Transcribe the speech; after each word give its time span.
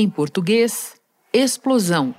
Em 0.00 0.08
português, 0.08 0.94
explosão. 1.32 2.14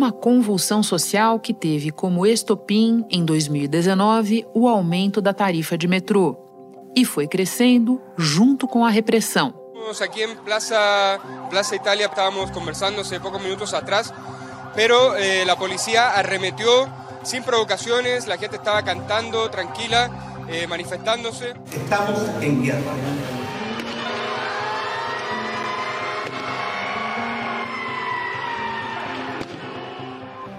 Uma 0.00 0.10
convulsão 0.10 0.82
social 0.82 1.38
que 1.38 1.52
teve 1.52 1.90
como 1.90 2.24
estopim, 2.24 3.04
em 3.10 3.22
2019, 3.22 4.46
o 4.54 4.66
aumento 4.66 5.20
da 5.20 5.34
tarifa 5.34 5.76
de 5.76 5.86
metrô. 5.86 6.38
E 6.96 7.04
foi 7.04 7.28
crescendo 7.28 8.00
junto 8.16 8.66
com 8.66 8.82
a 8.82 8.88
repressão. 8.88 9.52
Aqui 10.02 10.22
em 10.22 10.34
Plaza, 10.36 11.20
Plaza 11.50 11.76
Italia 11.76 12.06
estávamos 12.06 12.50
conversando 12.50 13.02
há 13.02 13.20
poucos 13.20 13.42
minutos 13.42 13.74
atrás, 13.74 14.10
pero 14.74 15.14
eh, 15.16 15.44
la 15.44 15.56
policía 15.56 16.12
arremetió 16.12 16.88
sin 17.22 17.42
provocaciones, 17.42 18.26
la 18.26 18.38
gente 18.38 18.56
estaba 18.56 18.82
cantando 18.82 19.50
tranquila, 19.50 20.10
eh, 20.48 20.66
manifestándose. 20.66 21.52
Estamos 21.72 22.22
en 22.40 22.62
guerra. 22.62 23.29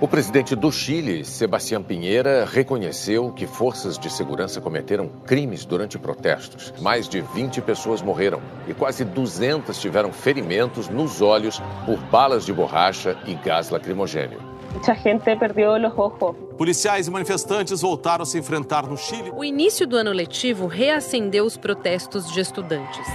O 0.02 0.08
presidente 0.08 0.56
do 0.56 0.72
Chile, 0.72 1.24
Sebastião 1.24 1.84
Pinheira, 1.84 2.44
reconheceu 2.44 3.32
que 3.32 3.46
forças 3.46 4.00
de 4.00 4.12
segurança 4.12 4.60
cometeram 4.60 5.08
crimes 5.28 5.64
durante 5.64 6.00
protestos. 6.00 6.74
Mais 6.82 7.08
de 7.08 7.22
20 7.22 7.62
pessoas 7.62 8.02
morreram 8.02 8.42
e 8.68 8.74
quase 8.74 9.06
200 9.06 9.80
tiveram 9.80 10.12
ferimentos 10.12 10.90
nos 10.90 11.22
olhos 11.22 11.62
por 11.86 12.00
balas 12.10 12.48
de 12.48 12.52
borracha 12.52 13.16
e 13.28 13.36
gás 13.36 13.70
lacrimogênio. 13.70 14.42
Muita 14.72 14.96
gente 14.96 15.36
perdeu 15.38 15.74
os 15.74 15.94
olhos. 15.96 16.36
Policiais 16.58 17.06
e 17.06 17.12
manifestantes 17.12 17.82
voltaram 17.82 18.24
a 18.24 18.26
se 18.26 18.40
enfrentar 18.40 18.88
no 18.88 18.98
Chile. 18.98 19.32
O 19.36 19.46
início 19.46 19.86
do 19.86 19.96
ano 19.96 20.12
letivo 20.12 20.66
reacendeu 20.66 21.46
os 21.46 21.58
protestos 21.58 22.32
de 22.32 22.40
estudantes. 22.40 23.06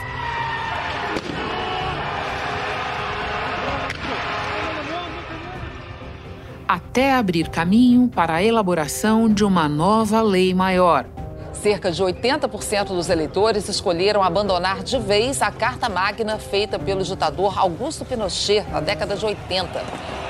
Até 6.67 7.15
abrir 7.15 7.49
caminho 7.49 8.09
para 8.09 8.35
a 8.35 8.43
elaboração 8.43 9.29
de 9.29 9.45
uma 9.45 9.69
nova 9.69 10.21
lei 10.23 10.53
maior. 10.55 11.07
Cerca 11.53 11.91
de 11.91 12.03
80% 12.03 12.89
dos 12.89 13.09
eleitores 13.09 13.69
escolheram 13.69 14.23
abandonar 14.23 14.83
de 14.83 14.99
vez 14.99 15.41
a 15.41 15.51
Carta 15.51 15.89
Magna 15.89 16.39
feita 16.39 16.79
pelo 16.79 17.03
ditador 17.03 17.59
Augusto 17.59 18.05
Pinochet 18.05 18.65
na 18.71 18.81
década 18.81 19.17
de 19.17 19.25
80. 19.25 20.26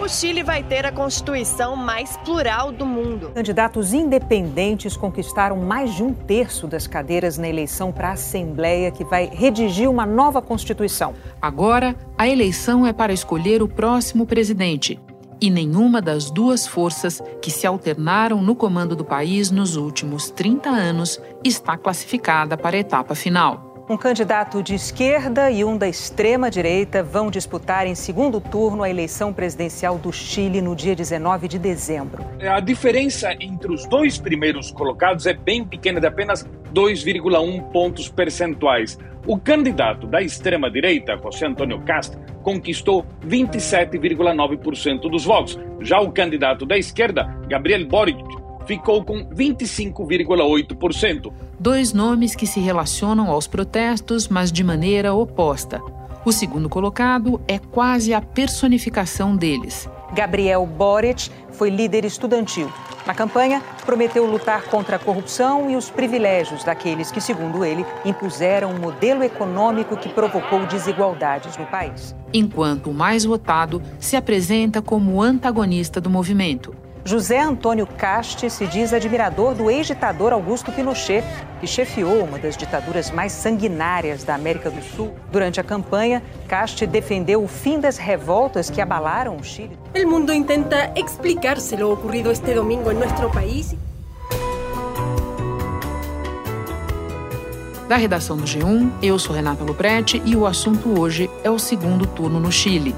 O 0.00 0.08
Chile 0.08 0.42
vai 0.42 0.62
ter 0.62 0.86
a 0.86 0.90
constituição 0.90 1.76
mais 1.76 2.16
plural 2.16 2.72
do 2.72 2.86
mundo. 2.86 3.32
Candidatos 3.34 3.92
independentes 3.92 4.96
conquistaram 4.96 5.58
mais 5.58 5.94
de 5.94 6.02
um 6.02 6.14
terço 6.14 6.66
das 6.66 6.86
cadeiras 6.86 7.36
na 7.36 7.46
eleição 7.46 7.92
para 7.92 8.08
a 8.08 8.12
Assembleia, 8.12 8.90
que 8.90 9.04
vai 9.04 9.26
redigir 9.30 9.90
uma 9.90 10.06
nova 10.06 10.40
constituição. 10.40 11.14
Agora, 11.40 11.94
a 12.16 12.26
eleição 12.26 12.86
é 12.86 12.94
para 12.94 13.12
escolher 13.12 13.62
o 13.62 13.68
próximo 13.68 14.24
presidente. 14.24 14.98
E 15.38 15.50
nenhuma 15.50 16.00
das 16.00 16.30
duas 16.30 16.66
forças 16.66 17.22
que 17.42 17.50
se 17.50 17.66
alternaram 17.66 18.40
no 18.40 18.56
comando 18.56 18.96
do 18.96 19.04
país 19.04 19.50
nos 19.50 19.76
últimos 19.76 20.30
30 20.30 20.70
anos 20.70 21.20
está 21.44 21.76
classificada 21.76 22.56
para 22.56 22.74
a 22.74 22.80
etapa 22.80 23.14
final. 23.14 23.69
Um 23.90 23.96
candidato 23.96 24.62
de 24.62 24.72
esquerda 24.72 25.50
e 25.50 25.64
um 25.64 25.76
da 25.76 25.88
extrema-direita 25.88 27.02
vão 27.02 27.28
disputar 27.28 27.88
em 27.88 27.96
segundo 27.96 28.40
turno 28.40 28.84
a 28.84 28.88
eleição 28.88 29.32
presidencial 29.32 29.98
do 29.98 30.12
Chile 30.12 30.62
no 30.62 30.76
dia 30.76 30.94
19 30.94 31.48
de 31.48 31.58
dezembro. 31.58 32.24
A 32.40 32.60
diferença 32.60 33.34
entre 33.40 33.72
os 33.72 33.84
dois 33.86 34.16
primeiros 34.16 34.70
colocados 34.70 35.26
é 35.26 35.34
bem 35.34 35.64
pequena, 35.64 35.98
de 35.98 36.06
apenas 36.06 36.48
2,1 36.72 37.64
pontos 37.72 38.08
percentuais. 38.08 38.96
O 39.26 39.36
candidato 39.36 40.06
da 40.06 40.22
extrema-direita, 40.22 41.18
José 41.24 41.48
Antônio 41.48 41.80
Cast, 41.80 42.16
conquistou 42.44 43.04
27,9% 43.26 45.10
dos 45.10 45.24
votos. 45.24 45.58
Já 45.80 45.98
o 46.00 46.12
candidato 46.12 46.64
da 46.64 46.78
esquerda, 46.78 47.24
Gabriel 47.48 47.84
Boric, 47.88 48.22
ficou 48.70 49.04
com 49.04 49.24
25,8%. 49.24 51.32
Dois 51.58 51.92
nomes 51.92 52.36
que 52.36 52.46
se 52.46 52.60
relacionam 52.60 53.28
aos 53.28 53.48
protestos, 53.48 54.28
mas 54.28 54.52
de 54.52 54.62
maneira 54.62 55.12
oposta. 55.12 55.82
O 56.24 56.30
segundo 56.30 56.68
colocado 56.68 57.40
é 57.48 57.58
quase 57.58 58.14
a 58.14 58.20
personificação 58.20 59.34
deles. 59.34 59.88
Gabriel 60.12 60.64
Boric 60.64 61.28
foi 61.50 61.68
líder 61.68 62.04
estudantil. 62.04 62.70
Na 63.04 63.12
campanha, 63.12 63.60
prometeu 63.84 64.24
lutar 64.24 64.62
contra 64.66 64.94
a 64.94 65.00
corrupção 65.00 65.68
e 65.68 65.74
os 65.74 65.90
privilégios 65.90 66.62
daqueles 66.62 67.10
que, 67.10 67.20
segundo 67.20 67.64
ele, 67.64 67.84
impuseram 68.04 68.70
um 68.70 68.78
modelo 68.78 69.24
econômico 69.24 69.96
que 69.96 70.08
provocou 70.08 70.64
desigualdades 70.66 71.56
no 71.56 71.66
país. 71.66 72.14
Enquanto 72.32 72.90
o 72.90 72.94
mais 72.94 73.24
votado 73.24 73.82
se 73.98 74.14
apresenta 74.14 74.80
como 74.80 75.20
antagonista 75.20 76.00
do 76.00 76.08
movimento. 76.08 76.72
José 77.10 77.40
Antônio 77.40 77.88
Caste 77.88 78.48
se 78.48 78.68
diz 78.68 78.92
admirador 78.92 79.52
do 79.52 79.68
ex-ditador 79.68 80.32
Augusto 80.32 80.70
Pinochet, 80.70 81.24
que 81.58 81.66
chefiou 81.66 82.22
uma 82.22 82.38
das 82.38 82.56
ditaduras 82.56 83.10
mais 83.10 83.32
sanguinárias 83.32 84.22
da 84.22 84.36
América 84.36 84.70
do 84.70 84.80
Sul. 84.80 85.12
Durante 85.32 85.58
a 85.58 85.64
campanha, 85.64 86.22
Caste 86.46 86.86
defendeu 86.86 87.42
o 87.42 87.48
fim 87.48 87.80
das 87.80 87.98
revoltas 87.98 88.70
que 88.70 88.80
abalaram 88.80 89.36
o 89.36 89.42
Chile. 89.42 89.76
O 89.92 90.08
mundo 90.08 90.32
intenta 90.32 90.92
explicarse 90.94 91.74
lo 91.74 91.92
ocurrido 91.92 92.30
este 92.30 92.54
domingo 92.54 92.92
em 92.92 92.94
nosso 92.94 93.28
país. 93.30 93.74
Da 97.90 97.96
redação 97.96 98.36
do 98.36 98.44
G1, 98.44 98.88
eu 99.02 99.18
sou 99.18 99.34
Renata 99.34 99.64
Luprete 99.64 100.22
e 100.24 100.36
o 100.36 100.46
assunto 100.46 100.96
hoje 100.96 101.28
é 101.42 101.50
o 101.50 101.58
segundo 101.58 102.06
turno 102.06 102.38
no 102.38 102.52
Chile. 102.52 102.94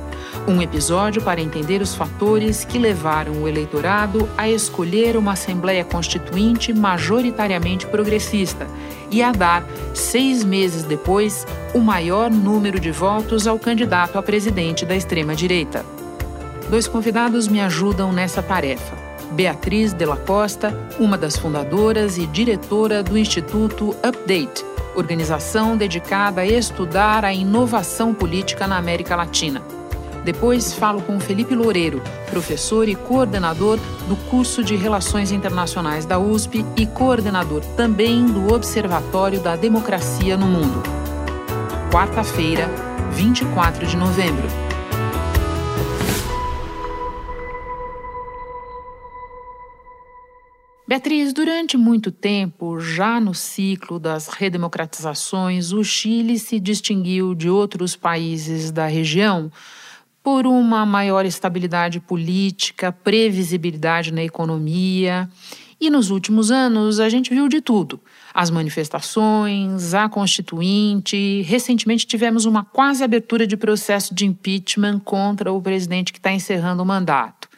Um 0.47 0.61
episódio 0.61 1.23
para 1.23 1.41
entender 1.41 1.81
os 1.81 1.95
fatores 1.95 2.63
que 2.63 2.79
levaram 2.79 3.43
o 3.43 3.49
eleitorado 3.49 4.29
a 4.37 4.51
escolher 4.51 5.17
uma 5.17 5.33
Assembleia 5.33 5.83
Constituinte 5.83 6.75
majoritariamente 6.75 7.87
progressista 7.87 8.67
e 9.11 9.23
a 9.23 9.33
dar, 9.33 9.67
seis 9.95 10.45
meses 10.45 10.83
depois, 10.83 11.47
o 11.73 11.79
maior 11.79 12.31
número 12.31 12.79
de 12.79 12.91
votos 12.91 13.47
ao 13.47 13.59
candidato 13.59 14.19
a 14.19 14.23
presidente 14.23 14.85
da 14.85 14.95
extrema-direita. 14.95 15.87
Dois 16.69 16.87
convidados 16.87 17.49
me 17.49 17.63
ajudam 17.63 18.13
nessa 18.13 18.43
tarefa. 18.43 19.02
Beatriz 19.33 19.93
Della 19.93 20.17
Costa, 20.17 20.73
uma 20.99 21.17
das 21.17 21.37
fundadoras 21.37 22.19
e 22.19 22.27
diretora 22.27 23.03
do 23.03 23.17
Instituto 23.17 23.97
Update, 24.03 24.65
organização 24.95 25.77
dedicada 25.77 26.43
a 26.43 26.47
estudar 26.47 27.25
a 27.25 27.33
inovação 27.33 28.13
política 28.13 28.67
na 28.67 28.77
América 28.77 29.17
Latina. 29.17 29.63
Depois 30.25 30.73
falo 30.73 31.03
com 31.03 31.19
Felipe 31.19 31.55
Loureiro, 31.55 32.01
professor 32.31 32.89
e 32.89 32.95
coordenador 32.95 33.79
do 34.09 34.17
curso 34.31 34.63
de 34.63 34.77
Relações 34.77 35.33
Internacionais 35.33 36.05
da 36.05 36.19
USP 36.19 36.65
e 36.77 36.87
coordenador 36.87 37.65
também 37.77 38.27
do 38.27 38.53
Observatório 38.53 39.41
da 39.41 39.57
Democracia 39.57 40.37
no 40.37 40.47
Mundo. 40.47 40.83
Quarta-feira, 41.91 42.69
24 43.13 43.87
de 43.87 43.97
novembro. 43.97 44.72
Beatriz, 50.93 51.33
durante 51.33 51.79
muito 51.79 52.13
tempo, 52.13 52.79
já 52.79 53.19
no 53.19 53.33
ciclo 53.33 53.99
das 53.99 54.29
redemocratizações, 54.29 55.73
o 55.73 55.83
Chile 55.83 56.39
se 56.39 56.61
distinguiu 56.61 57.35
de 57.35 57.49
outros 57.49 57.97
países 57.97 58.71
da 58.71 58.87
região 58.87 59.51
por 60.23 60.47
uma 60.47 60.85
maior 60.85 61.25
estabilidade 61.25 61.99
política, 61.99 62.93
previsibilidade 62.93 64.13
na 64.13 64.23
economia 64.23 65.31
E 65.81 65.89
nos 65.89 66.11
últimos 66.11 66.51
anos 66.51 67.01
a 67.01 67.09
gente 67.09 67.31
viu 67.31 67.49
de 67.49 67.63
tudo: 67.63 67.99
as 68.35 68.51
manifestações, 68.51 69.95
a 69.95 70.11
Constituinte. 70.11 71.41
Recentemente 71.41 72.07
tivemos 72.07 72.45
uma 72.45 72.67
quase 72.67 73.03
abertura 73.03 73.47
de 73.47 73.57
processo 73.57 74.15
de 74.15 74.27
impeachment 74.27 75.01
contra 75.01 75.51
o 75.51 75.63
presidente 75.63 76.13
que 76.13 76.19
está 76.19 76.31
encerrando 76.31 76.83
o 76.83 76.87
mandato. 76.87 77.49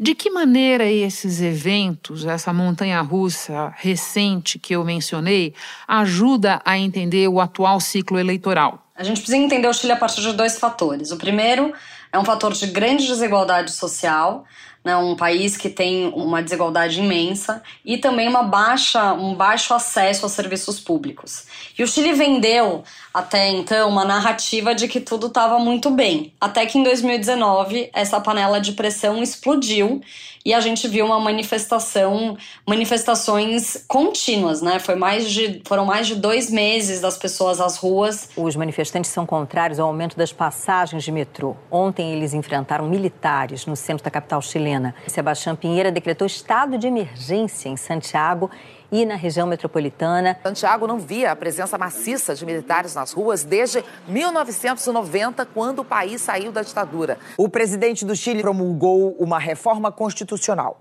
De 0.00 0.14
que 0.14 0.30
maneira 0.30 0.84
esses 0.84 1.40
eventos, 1.40 2.24
essa 2.24 2.52
montanha 2.52 3.00
russa 3.00 3.74
recente 3.76 4.56
que 4.56 4.76
eu 4.76 4.84
mencionei, 4.84 5.54
ajuda 5.88 6.62
a 6.64 6.78
entender 6.78 7.26
o 7.26 7.40
atual 7.40 7.80
ciclo 7.80 8.16
eleitoral? 8.16 8.86
A 8.94 9.02
gente 9.02 9.16
precisa 9.16 9.36
entender 9.36 9.66
o 9.66 9.72
Chile 9.72 9.92
a 9.92 9.96
partir 9.96 10.20
de 10.20 10.32
dois 10.32 10.56
fatores. 10.56 11.10
O 11.10 11.16
primeiro 11.16 11.72
é 12.12 12.18
um 12.18 12.24
fator 12.24 12.52
de 12.52 12.66
grande 12.66 13.06
desigualdade 13.06 13.72
social 13.72 14.44
né, 14.84 14.96
um 14.96 15.16
país 15.16 15.56
que 15.56 15.68
tem 15.68 16.06
uma 16.14 16.42
desigualdade 16.42 17.00
imensa 17.00 17.62
e 17.84 17.98
também 17.98 18.28
uma 18.28 18.42
baixa, 18.42 19.12
um 19.12 19.34
baixo 19.34 19.74
acesso 19.74 20.24
a 20.24 20.28
serviços 20.28 20.80
públicos. 20.80 21.44
E 21.78 21.82
o 21.82 21.86
Chile 21.86 22.12
vendeu 22.12 22.82
até 23.12 23.48
então 23.48 23.88
uma 23.88 24.04
narrativa 24.04 24.74
de 24.74 24.88
que 24.88 25.00
tudo 25.00 25.26
estava 25.26 25.58
muito 25.58 25.90
bem, 25.90 26.32
até 26.40 26.64
que 26.64 26.78
em 26.78 26.82
2019 26.82 27.90
essa 27.92 28.20
panela 28.20 28.60
de 28.60 28.72
pressão 28.72 29.22
explodiu 29.22 30.00
e 30.44 30.54
a 30.54 30.60
gente 30.60 30.88
viu 30.88 31.04
uma 31.04 31.20
manifestação, 31.20 32.38
manifestações 32.66 33.84
contínuas, 33.86 34.62
né? 34.62 34.78
Foi 34.78 34.94
mais 34.94 35.30
de, 35.30 35.60
foram 35.66 35.84
mais 35.84 36.06
de 36.06 36.14
dois 36.14 36.50
meses 36.50 37.02
das 37.02 37.18
pessoas 37.18 37.60
às 37.60 37.76
ruas. 37.76 38.30
Os 38.34 38.56
manifestantes 38.56 39.10
são 39.10 39.26
contrários 39.26 39.78
ao 39.78 39.88
aumento 39.88 40.16
das 40.16 40.32
passagens 40.32 41.04
de 41.04 41.12
metrô. 41.12 41.54
Ontem 41.70 42.07
eles 42.12 42.34
enfrentaram 42.34 42.88
militares 42.88 43.66
no 43.66 43.76
centro 43.76 44.04
da 44.04 44.10
capital 44.10 44.40
chilena. 44.42 44.94
Sebastião 45.06 45.54
Pinheira 45.54 45.90
decretou 45.90 46.26
estado 46.26 46.78
de 46.78 46.86
emergência 46.86 47.68
em 47.68 47.76
Santiago 47.76 48.50
e 48.90 49.04
na 49.04 49.14
região 49.14 49.46
metropolitana. 49.46 50.38
Santiago 50.42 50.86
não 50.86 50.98
via 50.98 51.32
a 51.32 51.36
presença 51.36 51.76
maciça 51.76 52.34
de 52.34 52.44
militares 52.44 52.94
nas 52.94 53.12
ruas 53.12 53.44
desde 53.44 53.84
1990, 54.08 55.46
quando 55.46 55.80
o 55.80 55.84
país 55.84 56.20
saiu 56.22 56.50
da 56.50 56.62
ditadura. 56.62 57.18
O 57.36 57.48
presidente 57.48 58.04
do 58.04 58.16
Chile 58.16 58.42
promulgou 58.42 59.14
uma 59.18 59.38
reforma 59.38 59.92
constitucional. 59.92 60.80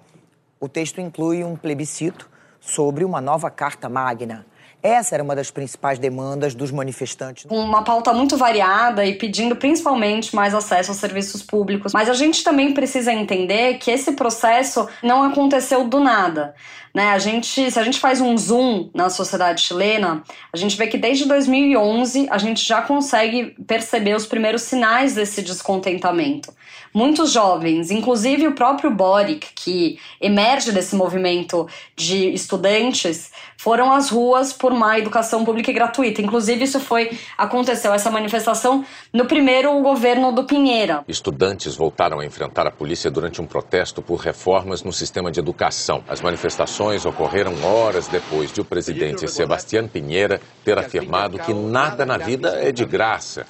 O 0.60 0.68
texto 0.68 1.00
inclui 1.00 1.44
um 1.44 1.56
plebiscito 1.56 2.30
sobre 2.60 3.06
uma 3.06 3.22
nova 3.22 3.50
Carta 3.50 3.88
Magna. 3.88 4.46
Essa 4.88 5.16
era 5.16 5.24
uma 5.24 5.36
das 5.36 5.52
principais 5.52 6.00
demandas 6.00 6.56
dos 6.56 6.72
manifestantes. 6.72 7.46
Uma 7.50 7.84
pauta 7.84 8.14
muito 8.14 8.38
variada 8.38 9.06
e 9.06 9.16
pedindo 9.16 9.54
principalmente 9.54 10.34
mais 10.34 10.56
acesso 10.56 10.92
aos 10.92 10.98
serviços 10.98 11.44
públicos. 11.44 11.92
Mas 11.92 12.10
a 12.10 12.14
gente 12.14 12.42
também 12.42 12.74
precisa 12.74 13.12
entender 13.12 13.80
que 13.80 13.92
esse 13.92 14.14
processo 14.14 14.88
não 15.04 15.24
aconteceu 15.24 15.84
do 15.90 16.00
nada. 16.00 16.56
Né? 16.94 17.10
A 17.10 17.20
gente, 17.20 17.70
se 17.70 17.78
a 17.78 17.84
gente 17.84 18.00
faz 18.00 18.22
um 18.22 18.38
zoom 18.38 18.90
na 18.94 19.10
sociedade 19.10 19.62
chilena, 19.62 20.24
a 20.54 20.58
gente 20.58 20.78
vê 20.78 20.88
que 20.88 20.98
desde 20.98 21.26
2011 21.26 22.28
a 22.30 22.38
gente 22.38 22.66
já 22.66 22.82
consegue 22.82 23.58
perceber 23.68 24.16
os 24.16 24.26
primeiros 24.26 24.62
sinais 24.62 25.16
desse 25.16 25.42
descontentamento. 25.42 26.54
Muitos 26.94 27.32
jovens, 27.32 27.92
inclusive 27.92 28.48
o 28.48 28.54
próprio 28.54 28.90
Boric, 28.90 29.48
que 29.54 30.00
emerge 30.20 30.72
desse 30.72 30.96
movimento 30.96 31.68
de 31.96 32.34
estudantes, 32.34 33.32
foram 33.58 33.92
às 33.92 34.10
ruas 34.10 34.54
por 34.54 34.74
uma 34.78 34.98
educação 34.98 35.44
pública 35.44 35.70
e 35.70 35.74
gratuita. 35.74 36.22
Inclusive, 36.22 36.64
isso 36.64 36.80
foi 36.80 37.18
aconteceu 37.38 37.94
essa 37.94 38.10
manifestação 38.10 38.86
no 39.12 39.26
primeiro 39.26 39.78
governo 39.82 40.32
do 40.32 40.46
Pinheira. 40.46 41.04
Estudantes 41.08 41.76
voltaram 41.76 42.20
a 42.20 42.26
enfrentar 42.26 42.66
a 42.68 42.72
polícia 42.72 43.12
durante 43.12 43.42
um 43.42 43.46
protesto 43.46 44.02
por 44.02 44.20
reformas 44.20 44.84
no 44.84 44.94
sistema 44.94 45.32
de 45.32 45.40
educação. 45.40 46.04
As 46.08 46.22
manifestações 46.22 47.06
ocorreram 47.06 47.54
horas 47.64 48.08
depois 48.08 48.52
de 48.52 48.62
o 48.62 48.66
presidente 48.66 49.28
Sebastián 49.28 49.88
Pinheira 49.88 50.40
ter 50.64 50.78
afirmado 50.78 51.40
que 51.40 51.54
nada 51.54 52.06
na 52.06 52.18
vida 52.18 52.60
é 52.62 52.72
de 52.72 52.86
graça 52.86 53.46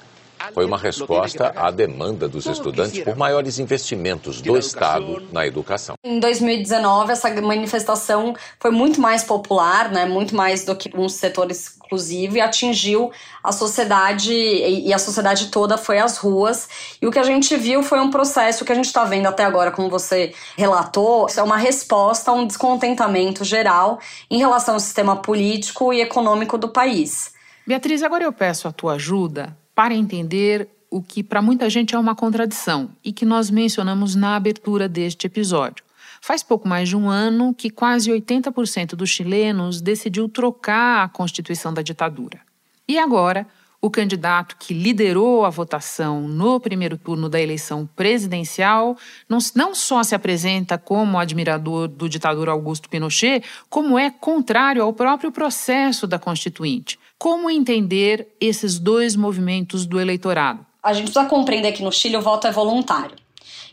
foi 0.52 0.64
uma 0.64 0.78
resposta 0.78 1.52
à 1.56 1.70
demanda 1.70 2.28
dos 2.28 2.46
estudantes 2.46 3.02
por 3.02 3.16
maiores 3.16 3.58
investimentos 3.58 4.40
do 4.40 4.56
Estado 4.56 5.22
na 5.32 5.46
educação. 5.46 5.94
Em 6.04 6.18
2019, 6.18 7.12
essa 7.12 7.28
manifestação 7.40 8.34
foi 8.58 8.70
muito 8.70 9.00
mais 9.00 9.24
popular, 9.24 9.90
né, 9.90 10.04
muito 10.04 10.34
mais 10.34 10.64
do 10.64 10.74
que 10.74 10.90
um 10.96 11.08
setor 11.08 11.50
exclusivo 11.50 12.36
e 12.36 12.40
atingiu 12.40 13.10
a 13.42 13.52
sociedade 13.52 14.32
e 14.32 14.92
a 14.92 14.98
sociedade 14.98 15.48
toda 15.48 15.78
foi 15.78 15.98
às 15.98 16.18
ruas. 16.18 16.68
E 17.00 17.06
o 17.06 17.10
que 17.10 17.18
a 17.18 17.22
gente 17.22 17.56
viu 17.56 17.82
foi 17.82 18.00
um 18.00 18.10
processo 18.10 18.64
que 18.64 18.72
a 18.72 18.74
gente 18.74 18.86
está 18.86 19.04
vendo 19.04 19.26
até 19.26 19.44
agora, 19.44 19.70
como 19.70 19.88
você 19.88 20.34
relatou, 20.56 21.26
é 21.34 21.42
uma 21.42 21.56
resposta 21.56 22.30
a 22.30 22.34
um 22.34 22.46
descontentamento 22.46 23.44
geral 23.44 23.98
em 24.30 24.38
relação 24.38 24.74
ao 24.74 24.80
sistema 24.80 25.16
político 25.16 25.92
e 25.92 26.00
econômico 26.00 26.58
do 26.58 26.68
país. 26.68 27.32
Beatriz, 27.66 28.02
agora 28.02 28.24
eu 28.24 28.32
peço 28.32 28.66
a 28.66 28.72
tua 28.72 28.94
ajuda 28.94 29.56
para 29.78 29.94
entender 29.94 30.68
o 30.90 31.00
que 31.00 31.22
para 31.22 31.40
muita 31.40 31.70
gente 31.70 31.94
é 31.94 31.98
uma 32.00 32.12
contradição 32.12 32.90
e 33.04 33.12
que 33.12 33.24
nós 33.24 33.48
mencionamos 33.48 34.16
na 34.16 34.34
abertura 34.34 34.88
deste 34.88 35.28
episódio. 35.28 35.84
Faz 36.20 36.42
pouco 36.42 36.66
mais 36.66 36.88
de 36.88 36.96
um 36.96 37.08
ano 37.08 37.54
que 37.54 37.70
quase 37.70 38.10
80% 38.10 38.96
dos 38.96 39.08
chilenos 39.08 39.80
decidiu 39.80 40.28
trocar 40.28 41.04
a 41.04 41.08
constituição 41.08 41.72
da 41.72 41.80
ditadura. 41.80 42.40
E 42.88 42.98
agora, 42.98 43.46
o 43.80 43.88
candidato 43.88 44.56
que 44.58 44.74
liderou 44.74 45.44
a 45.44 45.50
votação 45.50 46.26
no 46.26 46.58
primeiro 46.58 46.98
turno 46.98 47.28
da 47.28 47.40
eleição 47.40 47.88
presidencial 47.94 48.96
não, 49.28 49.74
só 49.76 50.02
se 50.02 50.12
apresenta 50.12 50.76
como 50.76 51.20
admirador 51.20 51.86
do 51.86 52.08
ditador 52.08 52.48
Augusto 52.48 52.88
Pinochet, 52.88 53.44
como 53.70 53.96
é 53.96 54.10
contrário 54.10 54.82
ao 54.82 54.92
próprio 54.92 55.30
processo 55.30 56.04
da 56.04 56.18
Constituinte. 56.18 56.98
Como 57.18 57.50
entender 57.50 58.28
esses 58.40 58.78
dois 58.78 59.16
movimentos 59.16 59.84
do 59.84 60.00
eleitorado? 60.00 60.64
A 60.80 60.92
gente 60.92 61.10
precisa 61.10 61.26
compreender 61.26 61.72
que 61.72 61.82
no 61.82 61.90
Chile 61.90 62.16
o 62.16 62.22
voto 62.22 62.46
é 62.46 62.52
voluntário 62.52 63.16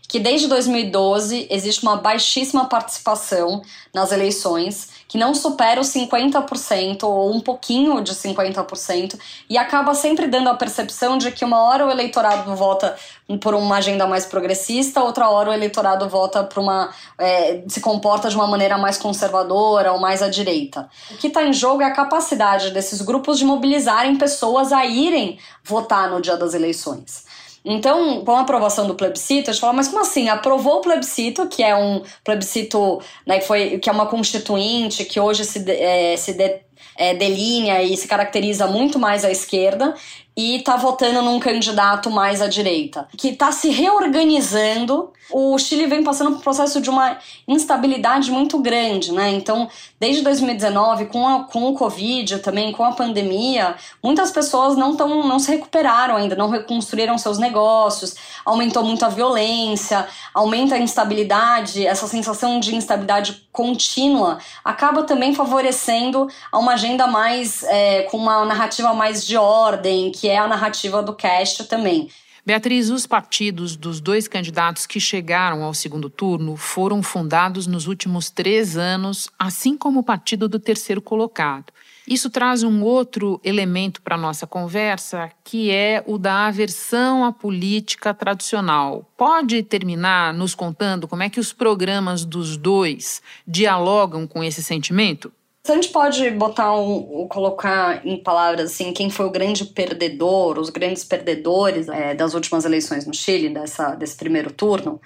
que 0.08 0.20
desde 0.20 0.48
2012 0.48 1.48
existe 1.50 1.84
uma 1.84 1.98
baixíssima 1.98 2.66
participação 2.66 3.62
nas 3.94 4.12
eleições, 4.12 4.90
que 5.08 5.18
não 5.18 5.34
supera 5.34 5.80
os 5.80 5.88
50% 5.88 7.04
ou 7.04 7.34
um 7.34 7.40
pouquinho 7.40 8.02
de 8.02 8.14
50%, 8.14 9.18
e 9.50 9.58
acaba 9.58 9.94
sempre 9.94 10.28
dando 10.28 10.50
a 10.50 10.56
percepção 10.56 11.18
de 11.18 11.32
que 11.32 11.44
uma 11.44 11.64
hora 11.64 11.86
o 11.86 11.92
eleitorado 11.92 12.56
vota 12.56 12.96
por 13.42 13.56
uma 13.56 13.78
agenda 13.78 14.06
mais 14.06 14.26
progressista, 14.26 15.02
outra 15.02 15.30
hora 15.30 15.50
o 15.50 15.54
eleitorado 15.54 16.08
vota 16.08 16.44
por 16.44 16.62
uma. 16.62 16.94
É, 17.18 17.64
se 17.68 17.82
comporta 17.82 18.30
de 18.30 18.36
uma 18.36 18.48
maneira 18.48 18.78
mais 18.78 18.98
conservadora 18.98 19.92
ou 19.94 20.00
mais 20.00 20.22
à 20.22 20.30
direita. 20.30 20.90
O 21.12 21.18
que 21.18 21.28
está 21.28 21.44
em 21.44 21.54
jogo 21.54 21.82
é 21.82 21.86
a 21.86 21.92
capacidade 21.92 22.72
desses 22.72 23.02
grupos 23.02 23.40
de 23.40 23.46
mobilizarem 23.46 24.18
pessoas 24.18 24.72
a 24.72 24.86
irem 24.86 25.40
votar 25.64 26.10
no 26.10 26.22
dia 26.22 26.38
das 26.38 26.54
eleições. 26.54 27.26
Então, 27.66 28.24
com 28.24 28.32
a 28.36 28.42
aprovação 28.42 28.86
do 28.86 28.94
plebiscito, 28.94 29.50
a 29.50 29.54
gente 29.54 29.60
fala, 29.60 29.74
mas 29.74 29.88
como 29.88 30.00
assim? 30.00 30.30
Aprovou 30.30 30.78
o 30.78 30.82
plebiscito, 30.82 31.48
que 31.48 31.64
é 31.64 31.76
um 31.76 32.04
plebiscito, 32.24 33.02
né, 33.26 33.40
que, 33.40 33.48
foi, 33.48 33.80
que 33.80 33.90
é 33.90 33.92
uma 33.92 34.06
constituinte, 34.06 35.04
que 35.04 35.20
hoje 35.20 35.44
se, 35.44 35.70
é, 35.72 36.16
se 36.16 36.34
de, 36.34 36.62
é, 36.98 37.14
delinea 37.14 37.84
e 37.84 37.96
se 37.98 38.08
caracteriza 38.08 38.68
muito 38.68 39.00
mais 39.00 39.26
à 39.26 39.32
esquerda, 39.32 39.96
e 40.38 40.60
tá 40.60 40.76
votando 40.76 41.22
num 41.22 41.40
candidato 41.40 42.12
mais 42.12 42.42
à 42.42 42.48
direita, 42.48 43.08
que 43.18 43.34
tá 43.34 43.52
se 43.52 43.70
reorganizando. 43.70 45.14
O 45.32 45.58
Chile 45.58 45.88
vem 45.88 46.04
passando 46.04 46.32
por 46.32 46.38
um 46.38 46.42
processo 46.42 46.80
de 46.82 46.90
uma 46.90 47.18
instabilidade 47.48 48.30
muito 48.30 48.60
grande, 48.60 49.12
né? 49.12 49.32
Então, 49.32 49.68
desde 50.00 50.22
2019, 50.22 51.06
com, 51.06 51.28
a, 51.28 51.46
com 51.46 51.64
o 51.70 51.74
Covid 51.74 52.40
também, 52.40 52.72
com 52.72 52.84
a 52.84 52.92
pandemia, 52.92 53.76
muitas 54.04 54.30
pessoas 54.30 54.78
não, 54.78 54.96
tão, 54.96 55.26
não 55.26 55.40
se 55.40 55.50
recuperaram 55.50 56.18
ainda, 56.18 56.36
não 56.36 56.50
reconstruíram 56.50 57.18
seus 57.18 57.40
negócios, 57.40 58.16
aumentou 58.46 58.84
muito 58.84 59.04
a 59.04 59.10
violência, 59.10 60.06
aumenta 60.34 60.76
a 60.76 60.80
instabilidade, 60.80 61.88
essa 61.88 62.08
sensação 62.08 62.60
de 62.60 62.76
instabilidade 62.76 63.46
contínua 63.52 64.38
acaba 64.64 65.04
também 65.04 65.34
favorecendo 65.34 66.28
a 66.52 66.60
uma 66.66 66.74
agenda 66.74 67.06
mais, 67.06 67.62
é, 67.64 68.02
com 68.04 68.18
uma 68.18 68.44
narrativa 68.44 68.92
mais 68.92 69.26
de 69.26 69.38
ordem, 69.38 70.12
que 70.12 70.28
é 70.28 70.38
a 70.38 70.48
narrativa 70.48 71.04
do 71.04 71.14
cast 71.14 71.66
também. 71.66 72.10
Beatriz, 72.44 72.90
os 72.90 73.06
partidos 73.06 73.76
dos 73.76 74.00
dois 74.02 74.28
candidatos 74.28 74.86
que 74.88 75.00
chegaram 75.00 75.64
ao 75.64 75.74
segundo 75.74 76.10
turno 76.10 76.56
foram 76.56 77.04
fundados 77.04 77.68
nos 77.68 77.88
últimos 77.88 78.32
três 78.32 78.78
anos, 78.78 79.30
assim 79.38 79.78
como 79.78 80.00
o 80.00 80.04
partido 80.04 80.50
do 80.50 80.60
terceiro 80.60 81.02
colocado. 81.02 81.72
Isso 82.08 82.30
traz 82.30 82.62
um 82.62 82.84
outro 82.84 83.40
elemento 83.44 84.02
para 84.02 84.16
a 84.16 84.20
nossa 84.20 84.46
conversa, 84.46 85.32
que 85.44 85.72
é 85.72 86.04
o 86.06 86.20
da 86.20 86.48
aversão 86.48 87.26
à 87.26 87.32
política 87.32 88.14
tradicional. 88.14 89.12
Pode 89.18 89.62
terminar 89.64 90.34
nos 90.34 90.54
contando 90.54 91.08
como 91.08 91.24
é 91.24 91.30
que 91.30 91.40
os 91.40 91.52
programas 91.52 92.24
dos 92.24 92.58
dois 92.58 93.22
dialogam 93.48 94.28
com 94.28 94.44
esse 94.44 94.64
sentimento? 94.64 95.32
Se 95.66 95.72
a 95.72 95.76
gente 95.76 95.90
pode 95.90 96.30
botar 96.30 96.76
um, 96.76 97.28
colocar 97.28 98.06
em 98.06 98.18
palavras 98.18 98.72
assim, 98.72 98.94
quem 98.94 99.10
foi 99.10 99.26
o 99.26 99.32
grande 99.32 99.66
perdedor, 99.66 100.60
os 100.60 100.70
grandes 100.70 101.04
perdedores 101.04 101.90
é, 101.90 102.14
das 102.14 102.36
últimas 102.36 102.66
eleições 102.66 103.08
no 103.08 103.14
Chile, 103.16 103.50
dessa, 103.50 103.96
desse 103.96 104.16
primeiro 104.16 104.52
turno, 104.52 105.02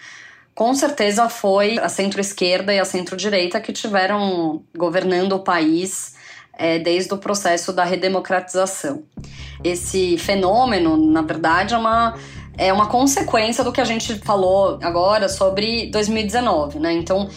com 0.53 0.73
certeza 0.73 1.29
foi 1.29 1.79
a 1.79 1.87
centro-esquerda 1.87 2.73
e 2.73 2.79
a 2.79 2.83
centro-direita 2.83 3.61
que 3.61 3.71
tiveram 3.71 4.61
governando 4.75 5.31
o 5.31 5.39
país 5.39 6.15
é, 6.57 6.77
desde 6.77 7.13
o 7.13 7.17
processo 7.17 7.71
da 7.71 7.85
redemocratização. 7.85 9.03
Esse 9.63 10.17
fenômeno, 10.17 10.97
na 10.97 11.21
verdade, 11.21 11.73
é 11.73 11.77
uma, 11.77 12.17
é 12.57 12.73
uma 12.73 12.87
consequência 12.87 13.63
do 13.63 13.71
que 13.71 13.79
a 13.79 13.85
gente 13.85 14.19
falou 14.19 14.77
agora 14.83 15.29
sobre 15.29 15.89
2019, 15.89 16.79
né? 16.79 16.91
Então, 16.91 17.29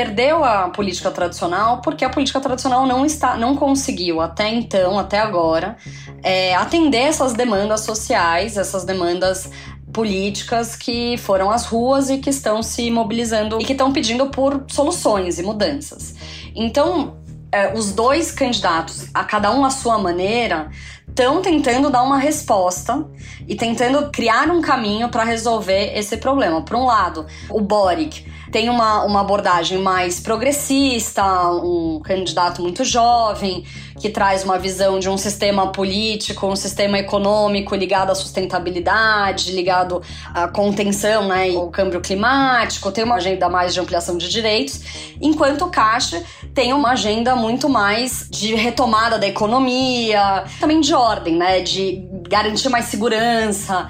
perdeu 0.00 0.42
a 0.42 0.70
política 0.70 1.10
tradicional 1.10 1.82
porque 1.82 2.06
a 2.06 2.08
política 2.08 2.40
tradicional 2.40 2.86
não 2.86 3.04
está, 3.04 3.36
não 3.36 3.54
conseguiu 3.54 4.18
até 4.18 4.48
então, 4.48 4.98
até 4.98 5.18
agora, 5.18 5.76
é, 6.22 6.54
atender 6.54 7.02
essas 7.02 7.34
demandas 7.34 7.82
sociais, 7.82 8.56
essas 8.56 8.84
demandas 8.84 9.50
políticas 9.92 10.74
que 10.74 11.18
foram 11.18 11.50
às 11.50 11.66
ruas 11.66 12.08
e 12.08 12.16
que 12.16 12.30
estão 12.30 12.62
se 12.62 12.90
mobilizando 12.90 13.60
e 13.60 13.64
que 13.66 13.72
estão 13.72 13.92
pedindo 13.92 14.28
por 14.28 14.64
soluções 14.68 15.38
e 15.38 15.42
mudanças. 15.42 16.14
Então, 16.56 17.18
é, 17.52 17.74
os 17.74 17.92
dois 17.92 18.30
candidatos, 18.30 19.06
a 19.12 19.22
cada 19.22 19.52
um 19.52 19.66
à 19.66 19.70
sua 19.70 19.98
maneira, 19.98 20.70
estão 21.06 21.42
tentando 21.42 21.90
dar 21.90 22.02
uma 22.02 22.18
resposta 22.18 23.04
e 23.46 23.54
tentando 23.54 24.10
criar 24.10 24.48
um 24.50 24.62
caminho 24.62 25.10
para 25.10 25.24
resolver 25.24 25.92
esse 25.94 26.16
problema. 26.16 26.62
Por 26.62 26.76
um 26.76 26.86
lado, 26.86 27.26
o 27.50 27.60
Boric 27.60 28.24
tem 28.50 28.68
uma, 28.68 29.04
uma 29.04 29.20
abordagem 29.20 29.78
mais 29.78 30.20
progressista, 30.20 31.24
um 31.50 32.00
candidato 32.02 32.60
muito 32.62 32.84
jovem, 32.84 33.64
que 33.98 34.08
traz 34.08 34.44
uma 34.44 34.58
visão 34.58 34.98
de 34.98 35.08
um 35.08 35.16
sistema 35.16 35.68
político, 35.68 36.46
um 36.46 36.56
sistema 36.56 36.98
econômico 36.98 37.74
ligado 37.74 38.10
à 38.10 38.14
sustentabilidade, 38.14 39.52
ligado 39.52 40.02
à 40.34 40.48
contenção 40.48 41.28
né, 41.28 41.54
ao 41.54 41.70
câmbio 41.70 42.00
climático, 42.00 42.90
tem 42.90 43.04
uma 43.04 43.16
agenda 43.16 43.48
mais 43.48 43.74
de 43.74 43.80
ampliação 43.80 44.16
de 44.16 44.28
direitos, 44.28 44.80
enquanto 45.20 45.66
o 45.66 45.70
Caixa 45.70 46.22
tem 46.54 46.72
uma 46.72 46.92
agenda 46.92 47.36
muito 47.36 47.68
mais 47.68 48.26
de 48.30 48.54
retomada 48.54 49.18
da 49.18 49.26
economia, 49.26 50.44
também 50.58 50.80
de 50.80 50.94
ordem, 50.94 51.36
né, 51.36 51.60
de 51.60 52.02
garantir 52.28 52.68
mais 52.68 52.86
segurança 52.86 53.88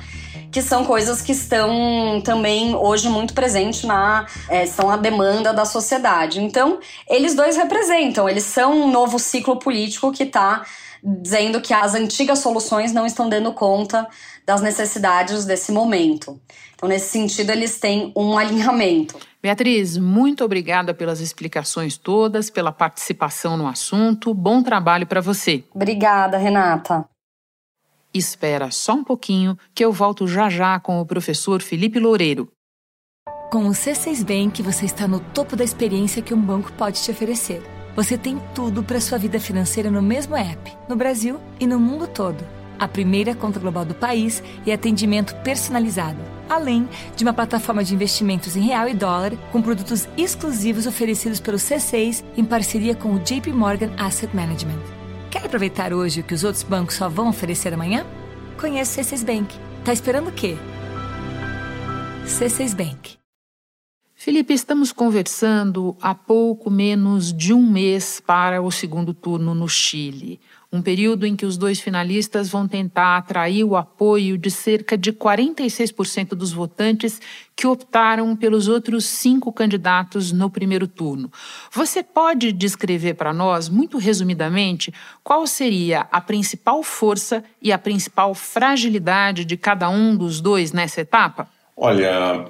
que 0.51 0.61
são 0.61 0.85
coisas 0.85 1.23
que 1.23 1.33
estão 1.33 2.21
também 2.25 2.75
hoje 2.75 3.09
muito 3.09 3.35
presentes 3.35 3.85
na 3.85 4.27
é, 4.49 4.67
são 4.67 4.91
a 4.91 4.97
demanda 4.97 5.53
da 5.53 5.65
sociedade. 5.65 6.41
Então, 6.41 6.81
eles 7.09 7.35
dois 7.35 7.57
representam, 7.57 8.29
eles 8.29 8.45
são 8.45 8.83
um 8.83 8.91
novo 8.91 9.19
ciclo 9.19 9.59
político 9.59 10.13
que 10.13 10.25
está 10.25 10.65
dizendo 11.03 11.61
que 11.61 11.73
as 11.73 11.95
antigas 11.95 12.41
soluções 12.41 12.93
não 12.93 13.07
estão 13.07 13.29
dando 13.29 13.53
conta 13.53 14.07
das 14.45 14.61
necessidades 14.61 15.45
desse 15.45 15.73
momento. 15.73 16.41
Então, 16.75 16.89
nesse 16.89 17.09
sentido, 17.09 17.51
eles 17.51 17.79
têm 17.79 18.13
um 18.17 18.37
alinhamento. 18.37 19.19
Beatriz, 19.43 19.97
muito 19.97 20.45
obrigada 20.45 20.93
pelas 20.93 21.21
explicações 21.21 21.97
todas, 21.97 22.51
pela 22.51 22.73
participação 22.73 23.57
no 23.57 23.67
assunto. 23.67 24.35
Bom 24.35 24.63
trabalho 24.63 25.07
para 25.07 25.21
você. 25.21 25.65
Obrigada, 25.75 26.37
Renata. 26.37 27.07
Espera 28.13 28.73
só 28.73 28.95
um 28.95 29.05
pouquinho 29.05 29.57
que 29.73 29.85
eu 29.85 29.93
volto 29.93 30.27
já 30.27 30.51
já 30.51 30.81
com 30.81 31.01
o 31.01 31.07
professor 31.07 31.63
Felipe 31.63 32.01
Loureiro. 32.01 32.51
Com 33.53 33.67
o 33.67 33.71
C6 33.71 34.25
Bank, 34.25 34.63
você 34.63 34.85
está 34.85 35.07
no 35.07 35.21
topo 35.21 35.55
da 35.55 35.65
experiência 35.65 36.23
que 36.23 36.35
um 36.35 36.41
banco 36.41 36.73
pode 36.73 37.01
te 37.03 37.11
oferecer. 37.11 37.63
Você 37.95 38.19
tem 38.19 38.41
tudo 38.55 38.83
para 38.83 39.01
sua 39.01 39.19
vida 39.19 39.39
financeira 39.39 39.91
no 39.91 40.03
mesmo 40.03 40.37
app, 40.37 40.77
no 40.89 40.97
Brasil 40.97 41.41
e 41.59 41.67
no 41.67 41.79
mundo 41.79 42.07
todo. 42.09 42.45
A 42.79 42.89
primeira 42.89 43.35
conta 43.35 43.61
global 43.61 43.85
do 43.85 43.95
país 43.95 44.43
e 44.65 44.73
atendimento 44.73 45.35
personalizado, 45.43 46.19
além 46.49 46.89
de 47.15 47.23
uma 47.23 47.33
plataforma 47.33 47.85
de 47.85 47.95
investimentos 47.95 48.57
em 48.57 48.63
real 48.63 48.89
e 48.89 48.95
dólar 48.95 49.37
com 49.53 49.63
produtos 49.63 50.09
exclusivos 50.17 50.87
oferecidos 50.87 51.39
pelo 51.39 51.59
C6 51.59 52.25
em 52.37 52.45
parceria 52.45 52.95
com 52.95 53.15
o 53.15 53.21
JP 53.21 53.53
Morgan 53.53 53.91
Asset 53.99 54.35
Management. 54.35 55.00
Quer 55.41 55.47
aproveitar 55.47 55.95
hoje 55.95 56.21
o 56.21 56.23
que 56.23 56.35
os 56.35 56.45
outros 56.45 56.63
bancos 56.63 56.97
só 56.97 57.09
vão 57.09 57.31
oferecer 57.31 57.73
amanhã? 57.73 58.05
Conheça 58.61 59.01
o 59.01 59.05
C6 59.05 59.25
Bank. 59.25 59.59
Tá 59.83 59.91
esperando 59.91 60.29
o 60.29 60.33
quê? 60.33 60.55
C6 62.27 62.77
Bank. 62.77 63.17
Felipe, 64.15 64.53
estamos 64.53 64.93
conversando 64.93 65.97
há 65.99 66.15
pouco 66.15 66.71
menos 66.71 67.33
de 67.33 67.55
um 67.55 67.67
mês 67.67 68.21
para 68.21 68.61
o 68.61 68.71
segundo 68.71 69.15
turno 69.15 69.55
no 69.55 69.67
Chile 69.67 70.39
um 70.73 70.81
período 70.81 71.27
em 71.27 71.35
que 71.35 71.45
os 71.45 71.57
dois 71.57 71.81
finalistas 71.81 72.49
vão 72.49 72.69
tentar 72.69 73.17
atrair 73.17 73.65
o 73.65 73.77
apoio 73.77 74.39
de 74.39 74.51
cerca 74.51 74.97
de 74.97 75.13
46% 75.13 76.29
dos 76.29 76.53
votantes 76.53 77.21
que 77.57 77.67
optaram 77.67 78.37
pelos 78.37 78.69
outros 78.69 79.05
cinco 79.05 79.53
candidatos 79.53 80.31
no 80.31 80.49
primeiro 80.49 80.87
turno. 80.87 81.31
Você 81.73 82.03
pode 82.03 82.53
descrever 82.53 83.15
para 83.15 83.33
nós, 83.33 83.69
muito 83.69 83.99
resumidamente, 83.99 84.95
qual 85.25 85.47
seria 85.47 86.07
a 86.13 86.21
principal 86.21 86.83
força 86.85 87.43
e 87.61 87.73
a 87.73 87.79
principal 87.79 88.33
fragilidade 88.35 89.45
de 89.45 89.57
cada 89.57 89.91
um 89.91 90.17
dos 90.17 90.41
dois 90.41 90.73
nessa 90.73 91.01
etapa? 91.01 91.49
Olha, 91.77 92.45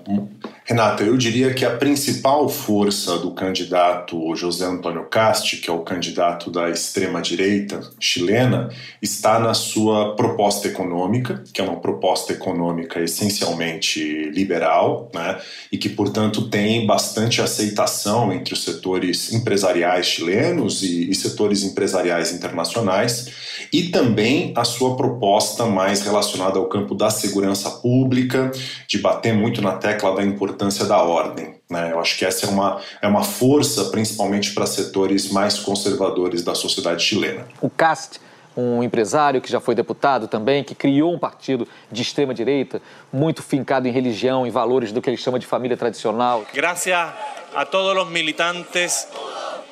Renata, 0.71 1.03
eu 1.03 1.17
diria 1.17 1.53
que 1.53 1.65
a 1.65 1.77
principal 1.77 2.49
força 2.49 3.19
do 3.19 3.33
candidato 3.33 4.37
José 4.37 4.65
Antônio 4.65 5.05
Casti, 5.11 5.57
que 5.57 5.69
é 5.69 5.73
o 5.73 5.81
candidato 5.81 6.49
da 6.49 6.71
extrema-direita 6.71 7.81
chilena, 7.99 8.71
está 9.03 9.41
na 9.41 9.53
sua 9.53 10.15
proposta 10.15 10.69
econômica, 10.69 11.43
que 11.53 11.61
é 11.61 11.65
uma 11.65 11.81
proposta 11.81 12.33
econômica 12.33 13.01
essencialmente 13.01 14.31
liberal, 14.31 15.11
né, 15.13 15.41
e 15.73 15.77
que, 15.77 15.89
portanto, 15.89 16.49
tem 16.49 16.87
bastante 16.87 17.43
aceitação 17.43 18.33
entre 18.33 18.55
os 18.55 18.63
setores 18.63 19.33
empresariais 19.33 20.07
chilenos 20.07 20.85
e, 20.85 21.11
e 21.11 21.15
setores 21.17 21.65
empresariais 21.65 22.33
internacionais, 22.33 23.27
e 23.73 23.89
também 23.89 24.53
a 24.57 24.63
sua 24.63 24.97
proposta 24.97 25.67
mais 25.67 26.03
relacionada 26.03 26.61
ao 26.61 26.69
campo 26.69 26.95
da 26.95 27.11
segurança 27.11 27.69
pública, 27.69 28.53
de 28.87 28.99
bater 28.99 29.35
muito 29.35 29.61
na 29.61 29.73
tecla 29.73 30.15
da 30.15 30.23
importância 30.23 30.60
importância 30.61 30.85
da 30.85 30.99
ordem. 30.99 31.59
Né? 31.69 31.93
Eu 31.93 32.01
acho 32.01 32.19
que 32.19 32.25
essa 32.25 32.47
é 32.47 32.49
uma, 32.49 32.81
é 33.01 33.09
uma 33.09 33.25
força, 33.25 33.87
principalmente 33.87 34.53
para 34.53 34.67
setores 34.67 35.31
mais 35.31 35.59
conservadores 35.59 36.43
da 36.43 36.55
sociedade 36.55 37.03
chilena. 37.03 37.47
O 37.61 37.71
CAST, 37.71 38.21
um 38.57 38.83
empresário 38.83 39.41
que 39.41 39.51
já 39.51 39.61
foi 39.61 39.75
deputado 39.75 40.29
também, 40.29 40.63
que 40.63 40.75
criou 40.75 41.15
um 41.15 41.19
partido 41.19 41.67
de 41.91 42.03
extrema 42.03 42.35
direita, 42.35 42.83
muito 43.13 43.43
fincado 43.43 43.89
em 43.89 43.91
religião, 43.91 44.47
em 44.47 44.51
valores 44.51 44.93
do 44.93 45.01
que 45.01 45.09
ele 45.09 45.17
chama 45.17 45.39
de 45.39 45.47
família 45.47 45.77
tradicional. 45.77 46.45
Gracias 46.53 47.09
a 47.55 47.65
todos 47.65 48.03
os 48.03 48.11
militantes 48.11 49.09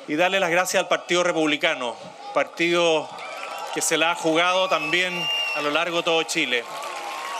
e 0.07 0.15
darle 0.15 0.39
las 0.39 0.49
gracias 0.49 0.81
al 0.81 0.89
Partido 0.89 1.21
Republicano, 1.23 1.95
partido 2.33 3.07
que 3.75 3.81
se 3.81 3.95
la 3.95 4.11
ha 4.11 4.15
jugado 4.15 4.67
también 4.67 5.13
a 5.55 5.61
lo 5.61 5.69
largo 5.69 5.97
de 5.97 6.03
todo 6.03 6.23
Chile. 6.23 6.63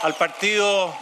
Al 0.02 0.14
partido 0.14 0.94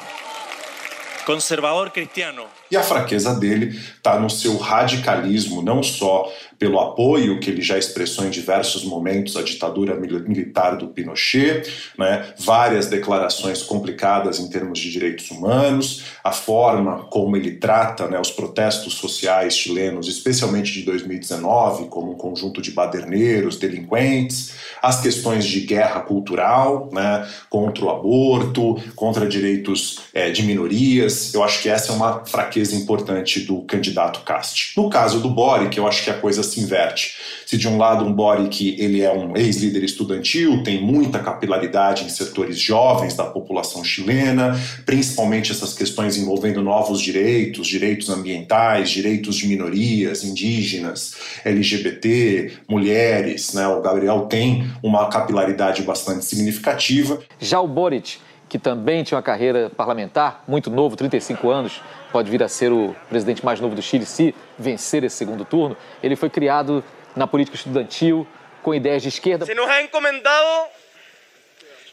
conservador 1.29 1.91
cristiano. 1.91 2.47
E 2.71 2.77
a 2.77 2.83
fraqueza 2.83 3.35
dele 3.35 3.69
está 3.69 4.19
no 4.19 4.31
seu 4.31 4.57
radicalismo, 4.57 5.61
não 5.61 5.83
só 5.83 6.33
pelo 6.59 6.81
apoio 6.81 7.39
que 7.39 7.51
ele 7.51 7.63
já 7.63 7.79
expressou 7.79 8.27
em 8.27 8.31
diversos 8.31 8.85
momentos 8.85 9.37
à 9.37 9.43
ditadura 9.43 9.95
militar 9.95 10.77
do 10.77 10.89
Pinochet, 10.89 11.71
né, 11.97 12.35
várias 12.39 12.89
declarações 12.89 13.63
complicadas 13.63 14.41
em 14.41 14.49
termos 14.49 14.79
de 14.79 14.91
direitos 14.91 15.31
humanos, 15.31 16.05
a 16.25 16.33
forma 16.33 17.05
como 17.05 17.37
ele 17.37 17.53
trata 17.53 18.09
né, 18.09 18.21
os 18.21 18.31
protestos 18.31 18.95
sociais 18.95 19.57
chilenos, 19.57 20.09
especialmente 20.09 20.73
de 20.73 20.83
2019, 20.83 21.87
como 21.89 22.13
um 22.13 22.17
conjunto 22.17 22.61
de 22.61 22.73
baderneiros, 22.73 23.57
delinquentes, 23.57 24.53
as 24.83 25.01
questões 25.01 25.45
de 25.45 25.61
guerra 25.61 26.01
cultural 26.01 26.89
né, 26.93 27.29
contra 27.49 27.85
o 27.85 27.91
aborto, 27.91 28.77
contra 28.97 29.27
direitos 29.27 30.01
é, 30.13 30.31
de 30.31 30.43
minorias. 30.43 31.33
Eu 31.33 31.45
acho 31.45 31.63
que 31.63 31.69
essa 31.69 31.93
é 31.93 31.95
uma 31.95 32.25
fraqueza 32.25 32.75
importante 32.75 33.41
do 33.41 33.63
candidato 33.63 34.21
Cast. 34.25 34.73
No 34.77 34.91
caso 34.91 35.21
do 35.21 35.31
Boric, 35.31 35.77
eu 35.77 35.87
acho 35.87 36.03
que 36.03 36.11
a 36.11 36.15
coisa 36.15 36.43
se 36.49 36.61
inverte. 36.61 37.17
Se 37.47 37.57
de 37.57 37.69
um 37.69 37.79
lado 37.79 38.05
um 38.05 38.13
Boric 38.13 38.77
ele 38.79 39.03
é 39.03 39.13
um 39.13 39.37
ex-líder 39.37 39.85
estudantil, 39.85 40.63
tem 40.63 40.81
muita 40.81 41.19
capilaridade 41.19 42.05
em 42.05 42.09
setores 42.09 42.59
jovens 42.59 43.15
da 43.15 43.25
população 43.25 43.85
chilena, 43.85 44.59
principalmente 44.85 45.53
essas 45.53 45.75
questões 45.75 46.17
envolvendo 46.17 46.63
novos 46.63 47.01
direitos, 47.01 47.67
direitos 47.67 48.09
ambientais, 48.09 48.91
direitos 48.91 49.37
de 49.37 49.47
minorias, 49.47 50.25
indígenas, 50.25 51.15
LGBT, 51.45 52.53
mulheres, 52.69 53.53
né? 53.55 53.67
O 53.69 53.81
Gabriel 53.81 54.23
tem 54.23 54.71
uma 54.83 55.09
capilaridade 55.09 55.83
bastante 55.83 56.25
significativa. 56.25 57.21
Já 57.41 57.61
o 57.61 57.69
Boric, 57.69 58.19
que 58.49 58.59
também 58.59 59.03
tinha 59.03 59.17
uma 59.17 59.23
carreira 59.23 59.71
parlamentar, 59.77 60.43
muito 60.49 60.71
novo, 60.71 60.97
35 60.97 61.51
anos, 61.51 61.81
pode 62.13 62.31
vir 62.31 62.43
a 62.43 62.49
ser 62.49 62.73
o 62.73 62.95
presidente 63.09 63.45
mais 63.45 63.61
novo 63.61 63.75
do 63.75 63.83
Chile 63.83 64.07
se 64.07 64.35
vencer 64.59 65.05
esse 65.05 65.17
segundo 65.17 65.45
turno. 65.45 65.77
Ele 66.03 66.17
foi 66.17 66.31
criado 66.31 66.85
na 67.15 67.27
política 67.27 67.57
estudantil 67.57 68.27
com 68.63 68.75
ideias 68.75 69.03
de 69.03 69.09
esquerda. 69.09 69.47
Se 69.47 69.55
nos 69.55 69.69
ha 69.69 69.83
encomendado 69.83 70.69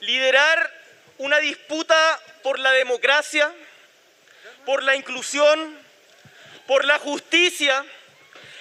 liderar 0.02 0.72
uma 1.18 1.40
disputa 1.42 1.96
por 2.44 2.60
la 2.60 2.72
democracia, 2.72 3.52
por 4.66 4.84
la 4.84 4.96
inclusión, 4.96 5.78
por 6.68 6.86
la 6.86 7.00
justicia, 7.00 7.86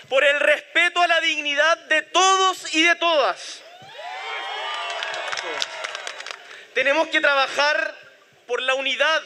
por 0.08 0.23
el 0.25 0.40
respeto 0.40 1.02
a 1.02 1.06
la 1.06 1.20
dignidad 1.20 1.78
de 1.87 2.02
todos 2.02 2.75
y 2.75 2.82
de 2.82 2.94
todas. 2.96 3.62
Tenemos 6.75 7.08
que 7.08 7.20
trabajar 7.20 7.94
por 8.46 8.61
la 8.61 8.75
unidad 8.75 9.23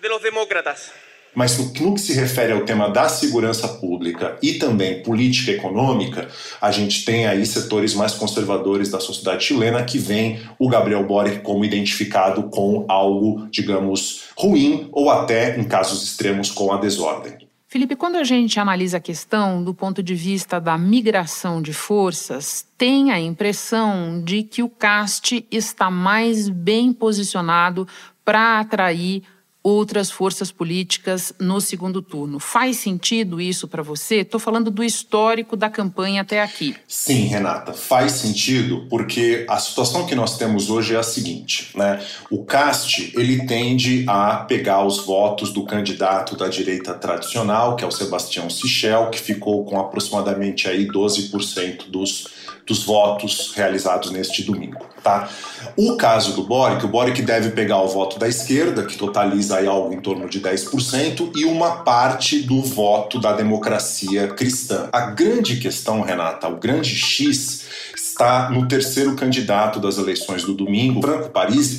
de 0.00 0.08
los 0.08 0.22
demócratas. 0.22 0.92
Mas 1.34 1.56
no 1.58 1.94
que 1.94 2.00
se 2.00 2.12
refere 2.12 2.52
ao 2.52 2.64
tema 2.64 2.88
da 2.88 3.08
segurança 3.08 3.68
pública 3.68 4.36
e 4.42 4.54
também 4.54 5.02
política 5.02 5.52
econômica, 5.52 6.28
a 6.60 6.70
gente 6.70 7.04
tem 7.04 7.26
aí 7.26 7.46
setores 7.46 7.94
mais 7.94 8.14
conservadores 8.14 8.90
da 8.90 8.98
sociedade 9.00 9.44
chilena 9.44 9.84
que 9.84 9.98
veem 9.98 10.40
o 10.58 10.68
Gabriel 10.68 11.06
Boric 11.06 11.40
como 11.40 11.64
identificado 11.64 12.44
com 12.44 12.84
algo, 12.88 13.46
digamos, 13.50 14.24
ruim 14.36 14.88
ou 14.92 15.10
até, 15.10 15.58
em 15.58 15.64
casos 15.64 16.02
extremos, 16.02 16.50
com 16.50 16.72
a 16.72 16.78
desordem. 16.78 17.50
Felipe, 17.68 17.94
quando 17.94 18.16
a 18.16 18.24
gente 18.24 18.58
analisa 18.58 18.96
a 18.96 19.00
questão 19.00 19.62
do 19.62 19.72
ponto 19.72 20.02
de 20.02 20.12
vista 20.12 20.60
da 20.60 20.76
migração 20.76 21.62
de 21.62 21.72
forças, 21.72 22.66
tem 22.76 23.12
a 23.12 23.20
impressão 23.20 24.20
de 24.24 24.42
que 24.42 24.60
o 24.60 24.68
CAST 24.68 25.46
está 25.52 25.88
mais 25.88 26.48
bem 26.48 26.92
posicionado 26.92 27.86
para 28.24 28.58
atrair 28.58 29.22
outras 29.62 30.10
forças 30.10 30.50
políticas 30.50 31.32
no 31.38 31.60
segundo 31.60 32.00
turno. 32.00 32.38
Faz 32.38 32.78
sentido 32.78 33.40
isso 33.40 33.68
para 33.68 33.82
você? 33.82 34.16
Estou 34.16 34.40
falando 34.40 34.70
do 34.70 34.82
histórico 34.82 35.56
da 35.56 35.68
campanha 35.68 36.22
até 36.22 36.42
aqui. 36.42 36.74
Sim, 36.88 37.26
Renata, 37.26 37.72
faz 37.72 38.12
sentido 38.12 38.86
porque 38.88 39.44
a 39.48 39.58
situação 39.58 40.06
que 40.06 40.14
nós 40.14 40.38
temos 40.38 40.70
hoje 40.70 40.94
é 40.94 40.98
a 40.98 41.02
seguinte, 41.02 41.70
né? 41.74 42.02
O 42.30 42.44
CAST 42.44 43.12
ele 43.14 43.46
tende 43.46 44.04
a 44.08 44.36
pegar 44.36 44.84
os 44.84 45.04
votos 45.04 45.52
do 45.52 45.64
candidato 45.64 46.36
da 46.36 46.48
direita 46.48 46.94
tradicional, 46.94 47.76
que 47.76 47.84
é 47.84 47.86
o 47.86 47.90
Sebastião 47.90 48.48
Sichel, 48.48 49.10
que 49.10 49.20
ficou 49.20 49.64
com 49.64 49.78
aproximadamente 49.78 50.68
aí 50.68 50.86
12% 50.86 51.88
dos 51.88 52.39
dos 52.70 52.84
votos 52.84 53.52
realizados 53.56 54.12
neste 54.12 54.44
domingo. 54.44 54.86
Tá? 55.02 55.28
O 55.76 55.96
caso 55.96 56.34
do 56.34 56.44
Boric, 56.44 56.84
o 56.84 56.88
Boric 56.88 57.20
deve 57.20 57.50
pegar 57.50 57.82
o 57.82 57.88
voto 57.88 58.16
da 58.16 58.28
esquerda, 58.28 58.84
que 58.84 58.96
totaliza 58.96 59.56
aí 59.56 59.66
algo 59.66 59.92
em 59.92 60.00
torno 60.00 60.28
de 60.28 60.40
10%, 60.40 61.32
e 61.36 61.44
uma 61.44 61.78
parte 61.82 62.38
do 62.38 62.62
voto 62.62 63.18
da 63.18 63.32
democracia 63.32 64.28
cristã. 64.28 64.88
A 64.92 65.00
grande 65.10 65.56
questão, 65.56 66.00
Renata, 66.00 66.46
o 66.46 66.58
grande 66.58 66.94
X, 66.94 67.64
está 67.96 68.50
no 68.50 68.68
terceiro 68.68 69.16
candidato 69.16 69.80
das 69.80 69.98
eleições 69.98 70.44
do 70.44 70.54
domingo, 70.54 71.00
Franco 71.00 71.30
Parisi, 71.30 71.78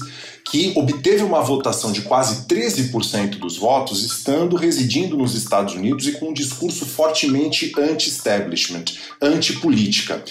que 0.51 0.73
obteve 0.75 1.23
uma 1.23 1.41
votação 1.41 1.93
de 1.93 2.01
quase 2.01 2.45
13% 2.45 3.37
dos 3.37 3.57
votos, 3.57 4.03
estando 4.03 4.57
residindo 4.57 5.15
nos 5.15 5.35
Estados 5.35 5.75
Unidos 5.75 6.07
e 6.07 6.13
com 6.13 6.29
um 6.29 6.33
discurso 6.33 6.85
fortemente 6.85 7.71
anti-establishment, 7.77 8.85
anti-política. 9.21 10.21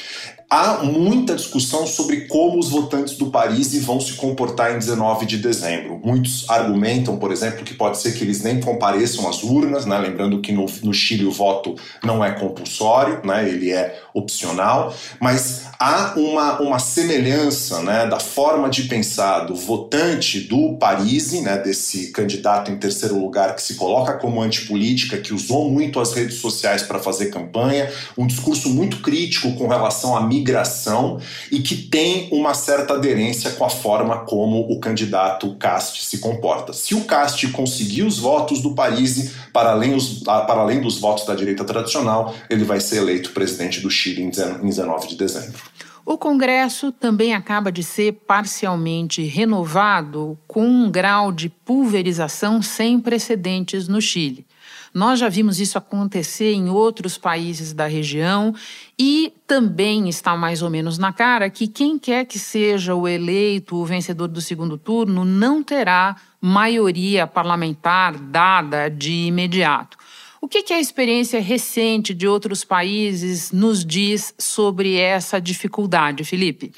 Há 0.52 0.83
muita 0.83 1.37
discussão 1.37 1.87
sobre 1.87 2.23
como 2.23 2.59
os 2.59 2.71
votantes 2.71 3.16
do 3.16 3.30
Paris 3.30 3.73
vão 3.85 4.00
se 4.00 4.14
comportar 4.14 4.75
em 4.75 4.80
19 4.80 5.25
de 5.25 5.38
dezembro. 5.38 6.00
Muitos 6.04 6.45
argumentam, 6.50 7.16
por 7.19 7.30
exemplo, 7.30 7.64
que 7.64 7.73
pode 7.73 7.99
ser 7.99 8.14
que 8.14 8.25
eles 8.25 8.42
nem 8.42 8.59
compareçam 8.59 9.28
às 9.28 9.45
urnas, 9.45 9.87
né? 9.87 9.97
lembrando 9.97 10.40
que 10.40 10.50
no, 10.50 10.66
no 10.83 10.92
Chile 10.92 11.25
o 11.25 11.30
voto 11.30 11.76
não 12.02 12.25
é 12.25 12.33
compulsório, 12.33 13.21
né? 13.25 13.49
ele 13.49 13.71
é 13.71 13.97
opcional, 14.12 14.92
mas 15.21 15.66
há 15.78 16.14
uma, 16.16 16.61
uma 16.61 16.78
semelhança 16.78 17.80
né, 17.83 18.07
da 18.07 18.19
forma 18.19 18.69
de 18.69 18.83
pensar 18.85 19.40
do 19.40 19.54
votante 19.54 20.40
do 20.40 20.76
Paris, 20.78 21.33
né, 21.40 21.59
desse 21.59 22.11
candidato 22.11 22.73
em 22.73 22.76
terceiro 22.76 23.19
lugar 23.19 23.54
que 23.54 23.62
se 23.62 23.75
coloca 23.75 24.14
como 24.14 24.42
antipolítica, 24.42 25.16
que 25.16 25.33
usou 25.33 25.71
muito 25.71 26.00
as 26.00 26.12
redes 26.12 26.38
sociais 26.38 26.83
para 26.83 26.99
fazer 26.99 27.26
campanha, 27.26 27.90
um 28.19 28.26
discurso 28.26 28.69
muito 28.69 28.99
crítico 29.00 29.52
com 29.54 29.69
relação 29.69 30.16
à 30.16 30.21
migração 30.40 31.20
e 31.50 31.61
que 31.61 31.76
tem 31.76 32.28
uma 32.32 32.54
certa 32.54 32.94
aderência 32.94 33.50
com 33.52 33.64
a 33.64 33.70
forma 33.70 34.25
como 34.25 34.60
o 34.73 34.80
candidato 34.80 35.54
Cast 35.56 36.04
se 36.04 36.19
comporta. 36.19 36.73
Se 36.73 36.95
o 36.95 37.04
Cast 37.04 37.47
conseguir 37.49 38.02
os 38.02 38.19
votos 38.19 38.60
do 38.60 38.75
Paris 38.75 39.34
para 39.52 39.71
além, 39.71 39.95
os, 39.95 40.21
para 40.25 40.60
além 40.60 40.80
dos 40.80 40.99
votos 40.99 41.25
da 41.26 41.34
direita 41.34 41.65
tradicional, 41.65 42.34
ele 42.49 42.65
vai 42.65 42.80
ser 42.80 42.97
eleito 42.97 43.30
presidente 43.30 43.80
do 43.80 43.91
Chile 43.91 44.23
em 44.23 44.30
19 44.30 45.08
de 45.08 45.17
dezembro. 45.17 45.60
O 46.04 46.19
Congresso 46.19 46.91
também 46.91 47.34
acaba 47.34 47.71
de 47.71 47.84
ser 47.84 48.12
parcialmente 48.26 49.23
renovado 49.23 50.36
com 50.49 50.67
um 50.67 50.91
grau 50.91 51.30
de 51.30 51.49
pulverização 51.49 52.62
sem 52.62 52.99
precedentes 52.99 53.86
no 53.86 54.00
Chile. 54.00 54.45
Nós 54.93 55.21
já 55.21 55.29
vimos 55.29 55.61
isso 55.61 55.79
acontecer 55.79 56.53
em 56.53 56.69
outros 56.69 57.17
países 57.17 57.73
da 57.73 57.87
região 57.87 58.55
e 58.99 59.33
também 59.47 60.09
está 60.09 60.37
mais 60.37 60.63
ou 60.63 60.71
menos 60.71 60.99
na 60.99 61.13
cara 61.13 61.49
que 61.49 61.69
quem 61.69 61.99
quer 61.99 62.25
que 62.25 62.39
seja 62.39 62.95
o 62.95 63.07
eleito, 63.07 63.76
o 63.76 63.87
vencedor 63.87 64.29
do 64.29 64.41
segundo 64.41 64.76
turno, 64.76 65.25
não 65.25 65.63
terá 65.63 66.17
maioria 66.41 67.26
parlamentar 67.26 68.19
dada 68.19 68.89
de 68.89 69.13
imediato. 69.13 69.97
O 70.41 70.49
que, 70.49 70.63
que 70.63 70.73
a 70.73 70.81
experiência 70.81 71.39
recente 71.41 72.15
de 72.15 72.26
outros 72.26 72.65
países 72.65 73.53
nos 73.53 73.85
diz 73.85 74.35
sobre 74.39 74.97
essa 74.97 75.39
dificuldade, 75.39 76.25
Felipe? 76.25 76.73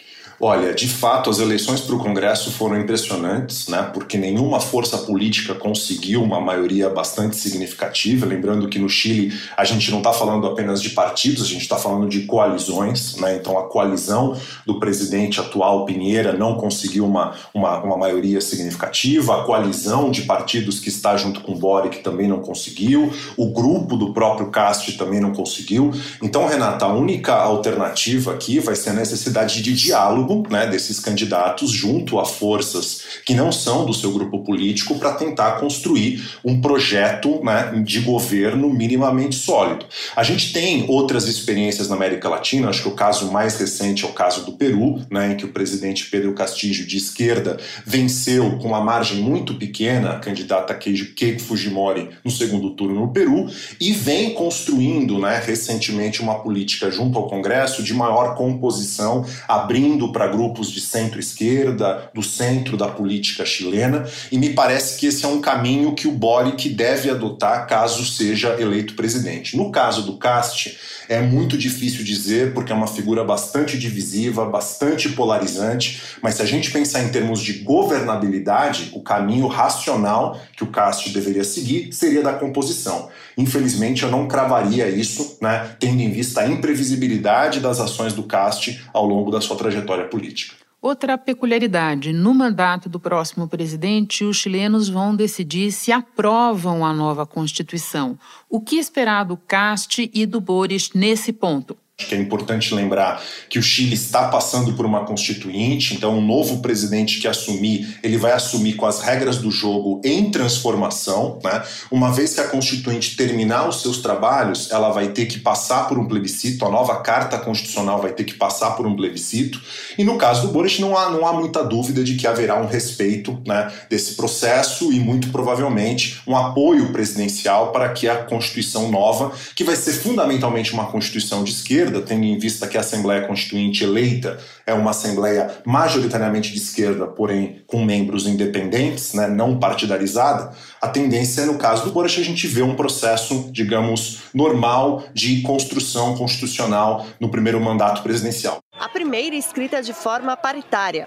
Olha, 0.44 0.74
de 0.74 0.88
fato, 0.88 1.30
as 1.30 1.38
eleições 1.38 1.80
para 1.80 1.94
o 1.94 2.00
Congresso 2.00 2.50
foram 2.50 2.76
impressionantes, 2.76 3.68
né? 3.68 3.88
Porque 3.94 4.18
nenhuma 4.18 4.58
força 4.58 4.98
política 4.98 5.54
conseguiu 5.54 6.20
uma 6.20 6.40
maioria 6.40 6.90
bastante 6.90 7.36
significativa. 7.36 8.26
Lembrando 8.26 8.68
que 8.68 8.76
no 8.76 8.88
Chile 8.88 9.32
a 9.56 9.62
gente 9.62 9.88
não 9.92 9.98
está 9.98 10.12
falando 10.12 10.44
apenas 10.48 10.82
de 10.82 10.90
partidos, 10.90 11.44
a 11.44 11.46
gente 11.46 11.62
está 11.62 11.76
falando 11.76 12.08
de 12.08 12.22
coalizões, 12.22 13.14
né? 13.18 13.36
Então 13.36 13.56
a 13.56 13.68
coalizão 13.68 14.36
do 14.66 14.80
presidente 14.80 15.38
atual 15.38 15.86
Pinheira 15.86 16.32
não 16.32 16.56
conseguiu 16.56 17.06
uma, 17.06 17.36
uma, 17.54 17.78
uma 17.80 17.96
maioria 17.96 18.40
significativa. 18.40 19.42
A 19.42 19.44
coalizão 19.44 20.10
de 20.10 20.22
partidos 20.22 20.80
que 20.80 20.88
está 20.88 21.16
junto 21.16 21.40
com 21.42 21.54
Boric 21.54 22.02
também 22.02 22.26
não 22.26 22.40
conseguiu. 22.40 23.12
O 23.36 23.52
grupo 23.52 23.96
do 23.96 24.12
próprio 24.12 24.50
Cast 24.50 24.90
também 24.98 25.20
não 25.20 25.32
conseguiu. 25.32 25.92
Então, 26.20 26.48
Renata, 26.48 26.86
a 26.86 26.92
única 26.92 27.32
alternativa 27.32 28.32
aqui 28.32 28.58
vai 28.58 28.74
ser 28.74 28.90
a 28.90 28.94
necessidade 28.94 29.62
de 29.62 29.72
diálogo 29.72 30.31
né, 30.50 30.66
desses 30.66 30.98
candidatos 30.98 31.70
junto 31.70 32.18
a 32.18 32.24
forças 32.24 33.02
que 33.24 33.34
não 33.34 33.50
são 33.52 33.84
do 33.84 33.94
seu 33.94 34.12
grupo 34.12 34.44
político 34.44 34.98
para 34.98 35.14
tentar 35.14 35.52
construir 35.52 36.22
um 36.44 36.60
projeto 36.60 37.42
né, 37.44 37.82
de 37.84 38.00
governo 38.00 38.70
minimamente 38.70 39.36
sólido. 39.36 39.86
A 40.16 40.22
gente 40.22 40.52
tem 40.52 40.86
outras 40.88 41.26
experiências 41.26 41.88
na 41.88 41.96
América 41.96 42.28
Latina, 42.28 42.68
acho 42.68 42.82
que 42.82 42.88
o 42.88 42.94
caso 42.94 43.30
mais 43.30 43.56
recente 43.56 44.04
é 44.04 44.08
o 44.08 44.12
caso 44.12 44.44
do 44.44 44.52
Peru, 44.52 45.00
né, 45.10 45.32
em 45.32 45.36
que 45.36 45.44
o 45.44 45.52
presidente 45.52 46.06
Pedro 46.06 46.32
Castillo, 46.34 46.86
de 46.86 46.96
esquerda, 46.96 47.58
venceu 47.84 48.58
com 48.58 48.68
uma 48.68 48.80
margem 48.80 49.18
muito 49.18 49.54
pequena 49.54 50.12
a 50.12 50.18
candidata 50.18 50.74
Keiko 50.74 51.40
Fujimori 51.40 52.10
no 52.24 52.30
segundo 52.30 52.70
turno 52.70 53.00
no 53.00 53.12
Peru 53.12 53.46
e 53.80 53.92
vem 53.92 54.34
construindo 54.34 55.18
né, 55.18 55.42
recentemente 55.44 56.20
uma 56.20 56.40
política 56.40 56.90
junto 56.90 57.18
ao 57.18 57.28
Congresso 57.28 57.82
de 57.82 57.94
maior 57.94 58.34
composição, 58.34 59.24
abrindo 59.48 60.11
para 60.12 60.28
grupos 60.28 60.70
de 60.70 60.80
centro-esquerda, 60.80 62.10
do 62.14 62.22
centro 62.22 62.76
da 62.76 62.88
política 62.88 63.44
chilena, 63.44 64.06
e 64.30 64.38
me 64.38 64.50
parece 64.50 64.98
que 64.98 65.06
esse 65.06 65.24
é 65.24 65.28
um 65.28 65.40
caminho 65.40 65.94
que 65.94 66.06
o 66.06 66.12
Boric 66.12 66.68
deve 66.68 67.10
adotar 67.10 67.66
caso 67.66 68.04
seja 68.04 68.60
eleito 68.60 68.94
presidente. 68.94 69.56
No 69.56 69.72
caso 69.72 70.02
do 70.02 70.18
Cast, 70.18 70.78
é 71.08 71.20
muito 71.20 71.56
difícil 71.58 72.04
dizer, 72.04 72.52
porque 72.54 72.72
é 72.72 72.74
uma 72.74 72.86
figura 72.86 73.24
bastante 73.24 73.78
divisiva, 73.78 74.44
bastante 74.44 75.08
polarizante, 75.10 76.02
mas 76.22 76.34
se 76.34 76.42
a 76.42 76.46
gente 76.46 76.70
pensar 76.70 77.02
em 77.02 77.08
termos 77.08 77.40
de 77.40 77.54
governabilidade, 77.54 78.90
o 78.92 79.02
caminho 79.02 79.46
racional 79.46 80.40
que 80.56 80.64
o 80.64 80.68
Cast 80.68 81.10
deveria 81.10 81.44
seguir 81.44 81.92
seria 81.92 82.22
da 82.22 82.32
composição. 82.32 83.08
Infelizmente, 83.36 84.02
eu 84.02 84.10
não 84.10 84.26
cravaria 84.28 84.88
isso, 84.88 85.38
né, 85.40 85.74
tendo 85.78 86.00
em 86.00 86.10
vista 86.10 86.42
a 86.42 86.48
imprevisibilidade 86.48 87.60
das 87.60 87.80
ações 87.80 88.12
do 88.12 88.22
Cast 88.24 88.84
ao 88.92 89.06
longo 89.06 89.30
da 89.30 89.40
sua 89.40 89.56
trajetória 89.56 90.04
política. 90.04 90.61
Outra 90.82 91.16
peculiaridade: 91.16 92.12
no 92.12 92.34
mandato 92.34 92.88
do 92.88 92.98
próximo 92.98 93.46
presidente, 93.46 94.24
os 94.24 94.36
chilenos 94.36 94.88
vão 94.88 95.14
decidir 95.14 95.70
se 95.70 95.92
aprovam 95.92 96.84
a 96.84 96.92
nova 96.92 97.24
Constituição. 97.24 98.18
O 98.50 98.60
que 98.60 98.74
esperar 98.74 99.24
do 99.24 99.36
Cast 99.36 100.10
e 100.12 100.26
do 100.26 100.40
Boris 100.40 100.90
nesse 100.92 101.32
ponto? 101.32 101.76
Que 102.06 102.14
é 102.14 102.18
importante 102.18 102.74
lembrar 102.74 103.22
que 103.48 103.58
o 103.58 103.62
Chile 103.62 103.94
está 103.94 104.28
passando 104.28 104.72
por 104.74 104.86
uma 104.86 105.04
constituinte, 105.04 105.94
então 105.94 106.18
o 106.18 106.20
novo 106.20 106.60
presidente 106.60 107.20
que 107.20 107.28
assumir, 107.28 107.98
ele 108.02 108.16
vai 108.16 108.32
assumir 108.32 108.74
com 108.74 108.86
as 108.86 109.00
regras 109.00 109.38
do 109.38 109.50
jogo 109.50 110.00
em 110.04 110.30
transformação, 110.30 111.38
né? 111.42 111.62
Uma 111.90 112.12
vez 112.12 112.34
que 112.34 112.40
a 112.40 112.48
constituinte 112.48 113.16
terminar 113.16 113.68
os 113.68 113.82
seus 113.82 113.98
trabalhos, 113.98 114.70
ela 114.70 114.90
vai 114.90 115.08
ter 115.08 115.26
que 115.26 115.38
passar 115.38 115.88
por 115.88 115.98
um 115.98 116.06
plebiscito, 116.06 116.64
a 116.64 116.70
nova 116.70 116.96
carta 116.96 117.38
constitucional 117.38 118.00
vai 118.00 118.12
ter 118.12 118.24
que 118.24 118.34
passar 118.34 118.72
por 118.72 118.86
um 118.86 118.96
plebiscito, 118.96 119.60
e 119.96 120.04
no 120.04 120.16
caso 120.16 120.46
do 120.46 120.52
Boris 120.52 120.78
não 120.78 120.96
há, 120.96 121.10
não 121.10 121.26
há 121.26 121.32
muita 121.32 121.62
dúvida 121.62 122.02
de 122.02 122.14
que 122.14 122.26
haverá 122.26 122.60
um 122.60 122.66
respeito 122.66 123.40
né, 123.46 123.70
desse 123.88 124.14
processo 124.14 124.92
e 124.92 125.00
muito 125.00 125.28
provavelmente 125.28 126.20
um 126.26 126.36
apoio 126.36 126.92
presidencial 126.92 127.72
para 127.72 127.88
que 127.90 128.08
a 128.08 128.16
Constituição 128.24 128.90
nova, 128.90 129.32
que 129.54 129.64
vai 129.64 129.76
ser 129.76 129.92
fundamentalmente 129.92 130.72
uma 130.72 130.86
Constituição 130.86 131.44
de 131.44 131.52
esquerda, 131.52 131.91
tendo 132.00 132.24
em 132.24 132.38
vista 132.38 132.66
que 132.66 132.78
a 132.78 132.80
Assembleia 132.80 133.26
Constituinte 133.26 133.84
eleita 133.84 134.38
é 134.66 134.72
uma 134.72 134.92
Assembleia 134.92 135.50
majoritariamente 135.66 136.50
de 136.50 136.58
esquerda, 136.58 137.06
porém 137.06 137.62
com 137.66 137.84
membros 137.84 138.26
independentes, 138.26 139.12
né, 139.12 139.28
não 139.28 139.58
partidarizada, 139.58 140.52
a 140.80 140.88
tendência, 140.88 141.44
no 141.44 141.58
caso 141.58 141.84
do 141.84 141.92
Boris, 141.92 142.18
a 142.18 142.22
gente 142.22 142.46
vê 142.46 142.62
um 142.62 142.74
processo, 142.74 143.50
digamos, 143.52 144.22
normal 144.32 145.04
de 145.12 145.42
construção 145.42 146.16
constitucional 146.16 147.06
no 147.20 147.28
primeiro 147.28 147.60
mandato 147.60 148.02
presidencial. 148.02 148.58
A 148.78 148.88
primeira 148.88 149.36
escrita 149.36 149.82
de 149.82 149.92
forma 149.92 150.36
paritária. 150.36 151.06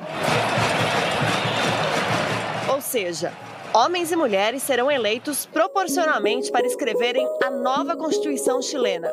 Ou 2.74 2.82
seja, 2.82 3.34
homens 3.74 4.12
e 4.12 4.16
mulheres 4.16 4.64
serão 4.64 4.90
eleitos 4.90 5.46
proporcionalmente 5.46 6.52
para 6.52 6.66
escreverem 6.66 7.28
a 7.44 7.50
nova 7.50 7.96
Constituição 7.96 8.62
chilena. 8.62 9.10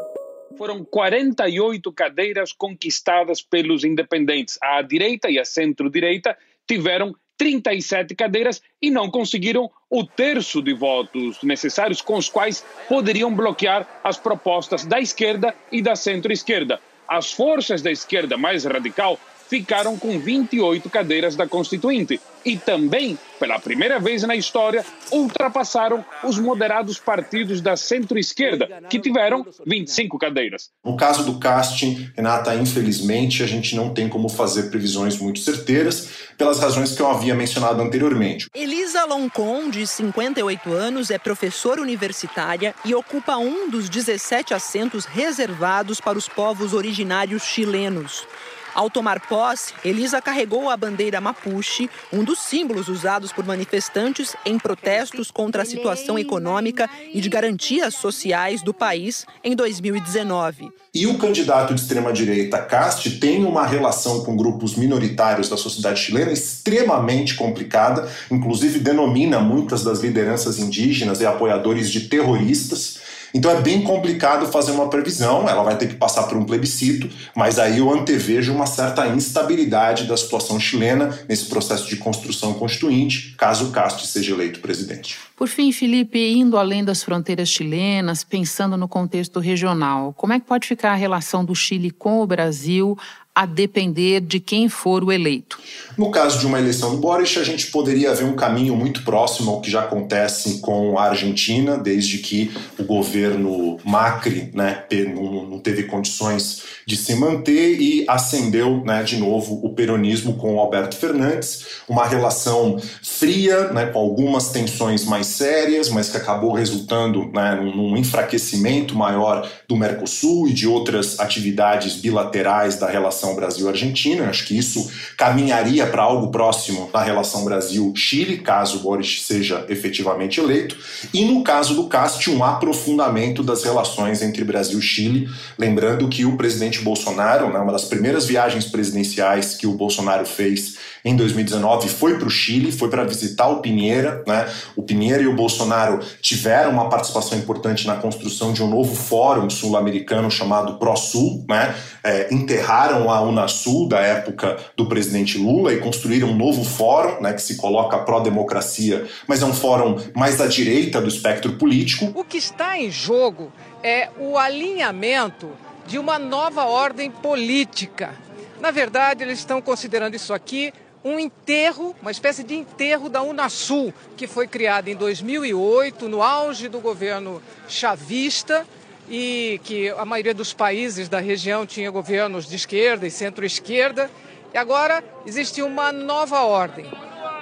Foram 0.56 0.84
48 0.84 1.92
cadeiras 1.92 2.52
conquistadas 2.52 3.42
pelos 3.42 3.84
independentes. 3.84 4.58
A 4.62 4.82
direita 4.82 5.30
e 5.30 5.38
a 5.38 5.44
centro-direita 5.44 6.36
tiveram 6.66 7.14
37 7.36 8.14
cadeiras 8.14 8.62
e 8.80 8.90
não 8.90 9.10
conseguiram 9.10 9.70
o 9.90 10.04
terço 10.04 10.62
de 10.62 10.72
votos 10.72 11.42
necessários 11.42 12.00
com 12.00 12.16
os 12.16 12.28
quais 12.28 12.64
poderiam 12.88 13.34
bloquear 13.34 14.00
as 14.04 14.16
propostas 14.16 14.84
da 14.84 15.00
esquerda 15.00 15.54
e 15.70 15.82
da 15.82 15.96
centro-esquerda. 15.96 16.80
As 17.08 17.32
forças 17.32 17.82
da 17.82 17.90
esquerda 17.90 18.36
mais 18.36 18.64
radical 18.64 19.18
ficaram 19.52 19.98
com 19.98 20.18
28 20.18 20.88
cadeiras 20.88 21.36
da 21.36 21.46
Constituinte 21.46 22.18
e 22.42 22.56
também, 22.56 23.18
pela 23.38 23.58
primeira 23.58 24.00
vez 24.00 24.22
na 24.22 24.34
história, 24.34 24.82
ultrapassaram 25.10 26.02
os 26.24 26.38
moderados 26.38 26.98
partidos 26.98 27.60
da 27.60 27.76
centro-esquerda, 27.76 28.82
que 28.88 28.98
tiveram 28.98 29.46
25 29.66 30.18
cadeiras. 30.18 30.70
No 30.82 30.96
caso 30.96 31.22
do 31.24 31.38
casting, 31.38 32.10
Renata, 32.16 32.54
infelizmente 32.54 33.42
a 33.42 33.46
gente 33.46 33.76
não 33.76 33.92
tem 33.92 34.08
como 34.08 34.26
fazer 34.30 34.70
previsões 34.70 35.18
muito 35.18 35.40
certeiras, 35.40 36.08
pelas 36.38 36.58
razões 36.58 36.92
que 36.92 37.02
eu 37.02 37.10
havia 37.10 37.34
mencionado 37.34 37.82
anteriormente. 37.82 38.48
Elisa 38.54 39.04
Loncon, 39.04 39.68
de 39.68 39.86
58 39.86 40.72
anos, 40.72 41.10
é 41.10 41.18
professora 41.18 41.82
universitária 41.82 42.74
e 42.86 42.94
ocupa 42.94 43.36
um 43.36 43.68
dos 43.68 43.90
17 43.90 44.54
assentos 44.54 45.04
reservados 45.04 46.00
para 46.00 46.16
os 46.16 46.26
povos 46.26 46.72
originários 46.72 47.42
chilenos. 47.42 48.26
Ao 48.74 48.88
tomar 48.88 49.20
posse, 49.20 49.74
Elisa 49.84 50.22
carregou 50.22 50.70
a 50.70 50.76
bandeira 50.76 51.20
Mapuche, 51.20 51.90
um 52.10 52.24
dos 52.24 52.38
símbolos 52.38 52.88
usados 52.88 53.30
por 53.30 53.44
manifestantes 53.44 54.34
em 54.46 54.58
protestos 54.58 55.30
contra 55.30 55.62
a 55.62 55.66
situação 55.66 56.18
econômica 56.18 56.88
e 57.12 57.20
de 57.20 57.28
garantias 57.28 57.94
sociais 57.94 58.62
do 58.62 58.72
país 58.72 59.26
em 59.44 59.54
2019. 59.54 60.72
E 60.94 61.06
o 61.06 61.18
candidato 61.18 61.74
de 61.74 61.80
extrema-direita, 61.80 62.62
Cast, 62.62 63.18
tem 63.18 63.44
uma 63.44 63.66
relação 63.66 64.24
com 64.24 64.36
grupos 64.36 64.74
minoritários 64.74 65.48
da 65.48 65.56
sociedade 65.56 66.00
chilena 66.00 66.32
extremamente 66.32 67.34
complicada, 67.34 68.10
inclusive 68.30 68.78
denomina 68.78 69.38
muitas 69.38 69.84
das 69.84 70.00
lideranças 70.00 70.58
indígenas 70.58 71.20
e 71.20 71.26
apoiadores 71.26 71.90
de 71.90 72.08
terroristas. 72.08 73.00
Então 73.34 73.50
é 73.50 73.60
bem 73.60 73.82
complicado 73.82 74.46
fazer 74.46 74.72
uma 74.72 74.88
previsão, 74.88 75.48
ela 75.48 75.62
vai 75.62 75.76
ter 75.76 75.88
que 75.88 75.94
passar 75.94 76.24
por 76.24 76.36
um 76.36 76.44
plebiscito, 76.44 77.08
mas 77.34 77.58
aí 77.58 77.78
eu 77.78 77.92
antevejo 77.92 78.52
uma 78.52 78.66
certa 78.66 79.06
instabilidade 79.08 80.04
da 80.04 80.16
situação 80.16 80.60
chilena 80.60 81.18
nesse 81.28 81.46
processo 81.46 81.88
de 81.88 81.96
construção 81.96 82.54
constituinte, 82.54 83.34
caso 83.36 83.70
Castro 83.70 84.06
seja 84.06 84.32
eleito 84.32 84.60
presidente. 84.60 85.18
Por 85.36 85.48
fim, 85.48 85.72
Felipe, 85.72 86.18
indo 86.32 86.56
além 86.56 86.84
das 86.84 87.02
fronteiras 87.02 87.48
chilenas, 87.48 88.22
pensando 88.22 88.76
no 88.76 88.86
contexto 88.86 89.40
regional, 89.40 90.12
como 90.16 90.32
é 90.32 90.38
que 90.38 90.46
pode 90.46 90.68
ficar 90.68 90.92
a 90.92 90.96
relação 90.96 91.44
do 91.44 91.54
Chile 91.54 91.90
com 91.90 92.20
o 92.20 92.26
Brasil 92.26 92.96
a 93.34 93.46
depender 93.46 94.20
de 94.20 94.38
quem 94.38 94.68
for 94.68 95.02
o 95.02 95.10
eleito. 95.10 95.58
No 95.96 96.10
caso 96.10 96.38
de 96.38 96.46
uma 96.46 96.58
eleição 96.58 96.92
do 96.92 96.98
Boris, 96.98 97.36
a 97.38 97.44
gente 97.44 97.68
poderia 97.68 98.14
ver 98.14 98.24
um 98.24 98.36
caminho 98.36 98.76
muito 98.76 99.02
próximo 99.02 99.50
ao 99.50 99.60
que 99.60 99.70
já 99.70 99.80
acontece 99.80 100.58
com 100.60 100.98
a 100.98 101.04
Argentina, 101.04 101.78
desde 101.78 102.18
que 102.18 102.50
o 102.78 102.84
governo 102.84 103.78
Macri 103.84 104.50
né, 104.52 104.84
não 105.14 105.58
teve 105.58 105.84
condições 105.84 106.62
de 106.86 106.96
se 106.96 107.14
manter 107.14 107.80
e 107.80 108.04
ascendeu 108.08 108.82
né, 108.84 109.02
de 109.02 109.16
novo 109.16 109.60
o 109.62 109.74
peronismo 109.74 110.34
com 110.34 110.56
o 110.56 110.60
Alberto 110.60 110.96
Fernandes, 110.96 111.82
uma 111.88 112.06
relação 112.06 112.78
fria, 113.02 113.68
né, 113.72 113.86
com 113.86 113.98
algumas 113.98 114.50
tensões 114.50 115.04
mais 115.04 115.26
sérias, 115.26 115.88
mas 115.88 116.10
que 116.10 116.16
acabou 116.16 116.52
resultando 116.52 117.30
né, 117.32 117.54
num 117.54 117.96
enfraquecimento 117.96 118.94
maior 118.94 119.48
do 119.68 119.76
Mercosul 119.76 120.48
e 120.48 120.52
de 120.52 120.66
outras 120.66 121.18
atividades 121.18 121.96
bilaterais 121.96 122.76
da 122.76 122.88
relação 122.88 123.21
Brasil-Argentina. 123.34 124.28
Acho 124.28 124.44
que 124.44 124.58
isso 124.58 124.90
caminharia 125.16 125.86
para 125.86 126.02
algo 126.02 126.30
próximo 126.30 126.90
da 126.92 127.02
relação 127.02 127.44
Brasil-Chile, 127.44 128.38
caso 128.38 128.80
Boris 128.80 129.22
seja 129.22 129.64
efetivamente 129.68 130.40
eleito. 130.40 130.76
E 131.14 131.24
no 131.24 131.42
caso 131.44 131.74
do 131.74 131.86
CAST, 131.86 132.30
um 132.30 132.44
aprofundamento 132.44 133.42
das 133.42 133.64
relações 133.64 134.22
entre 134.22 134.44
Brasil 134.44 134.78
e 134.78 134.82
Chile. 134.82 135.28
Lembrando 135.58 136.08
que 136.08 136.24
o 136.24 136.36
presidente 136.36 136.80
Bolsonaro, 136.80 137.52
né, 137.52 137.58
uma 137.58 137.72
das 137.72 137.84
primeiras 137.84 138.26
viagens 138.26 138.66
presidenciais 138.66 139.54
que 139.54 139.66
o 139.66 139.74
Bolsonaro 139.74 140.26
fez 140.26 140.76
em 141.04 141.16
2019 141.16 141.88
foi 141.88 142.16
para 142.16 142.26
o 142.26 142.30
Chile, 142.30 142.70
foi 142.70 142.88
para 142.88 143.04
visitar 143.04 143.48
o 143.48 143.60
Pinheira. 143.60 144.22
Né? 144.26 144.48
O 144.76 144.82
Pinheira 144.82 145.22
e 145.22 145.26
o 145.26 145.34
Bolsonaro 145.34 146.00
tiveram 146.20 146.70
uma 146.70 146.88
participação 146.88 147.36
importante 147.36 147.86
na 147.86 147.96
construção 147.96 148.52
de 148.52 148.62
um 148.62 148.68
novo 148.68 148.94
fórum 148.94 149.50
sul-americano 149.50 150.30
chamado 150.30 150.78
ProSul. 150.78 151.44
Né? 151.48 151.74
É, 152.04 152.32
enterraram 152.32 153.10
a 153.16 153.22
Unasul 153.22 153.88
da 153.88 154.00
época 154.00 154.58
do 154.76 154.86
presidente 154.86 155.38
Lula 155.38 155.72
e 155.72 155.80
construíram 155.80 156.28
um 156.28 156.36
novo 156.36 156.64
fórum 156.64 157.20
né, 157.20 157.32
que 157.32 157.42
se 157.42 157.56
coloca 157.56 157.98
pró-democracia, 157.98 159.06
mas 159.26 159.42
é 159.42 159.46
um 159.46 159.54
fórum 159.54 159.96
mais 160.14 160.40
à 160.40 160.46
direita 160.46 161.00
do 161.00 161.08
espectro 161.08 161.52
político. 161.54 162.10
O 162.14 162.24
que 162.24 162.38
está 162.38 162.78
em 162.78 162.90
jogo 162.90 163.52
é 163.82 164.08
o 164.18 164.38
alinhamento 164.38 165.50
de 165.86 165.98
uma 165.98 166.18
nova 166.18 166.64
ordem 166.64 167.10
política. 167.10 168.14
Na 168.60 168.70
verdade, 168.70 169.24
eles 169.24 169.38
estão 169.38 169.60
considerando 169.60 170.14
isso 170.14 170.32
aqui 170.32 170.72
um 171.04 171.18
enterro, 171.18 171.94
uma 172.00 172.10
espécie 172.10 172.44
de 172.44 172.54
enterro 172.54 173.08
da 173.08 173.22
Unasul, 173.22 173.92
que 174.16 174.26
foi 174.26 174.46
criada 174.46 174.90
em 174.90 174.94
2008, 174.94 176.08
no 176.08 176.22
auge 176.22 176.68
do 176.68 176.78
governo 176.78 177.42
chavista, 177.68 178.64
e 179.08 179.60
que 179.64 179.90
a 179.90 180.04
maioria 180.04 180.34
dos 180.34 180.52
países 180.52 181.08
da 181.08 181.18
região 181.18 181.66
tinha 181.66 181.90
governos 181.90 182.48
de 182.48 182.56
esquerda 182.56 183.06
e 183.06 183.10
centro-esquerda. 183.10 184.10
E 184.54 184.58
agora 184.58 185.02
existe 185.26 185.62
uma 185.62 185.90
nova 185.92 186.42
ordem, 186.42 186.86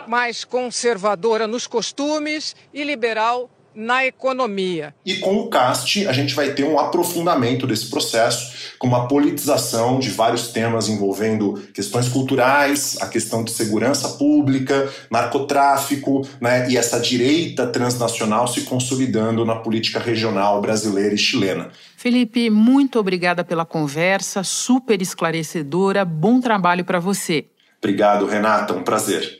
mais 0.07 0.45
conservadora 0.45 1.47
nos 1.47 1.67
costumes 1.67 2.55
e 2.73 2.85
liberal 2.85 3.51
na 3.75 4.05
economia. 4.05 4.95
E 5.05 5.17
com 5.17 5.37
o 5.37 5.49
CAST, 5.49 6.07
a 6.07 6.13
gente 6.13 6.35
vai 6.35 6.51
ter 6.53 6.65
um 6.65 6.79
aprofundamento 6.79 7.67
desse 7.67 7.87
processo, 7.87 8.75
com 8.79 8.87
uma 8.87 9.07
politização 9.07 9.99
de 9.99 10.11
vários 10.11 10.49
temas 10.49 10.89
envolvendo 10.89 11.55
questões 11.75 12.09
culturais, 12.09 12.99
a 13.01 13.07
questão 13.07 13.45
de 13.45 13.51
segurança 13.51 14.09
pública, 14.11 14.91
narcotráfico, 15.11 16.27
né, 16.41 16.71
e 16.71 16.77
essa 16.77 16.99
direita 16.99 17.67
transnacional 17.67 18.49
se 18.49 18.63
consolidando 18.63 19.45
na 19.45 19.57
política 19.57 19.99
regional 19.99 20.61
brasileira 20.61 21.15
e 21.15 21.19
chilena. 21.19 21.71
Felipe, 21.97 22.49
muito 22.49 22.99
obrigada 22.99 23.45
pela 23.45 23.65
conversa, 23.65 24.43
super 24.43 25.03
esclarecedora, 25.03 26.05
bom 26.05 26.41
trabalho 26.41 26.85
para 26.85 26.99
você. 26.99 27.47
Obrigado, 27.79 28.27
Renata, 28.27 28.75
um 28.75 28.83
prazer. 28.83 29.40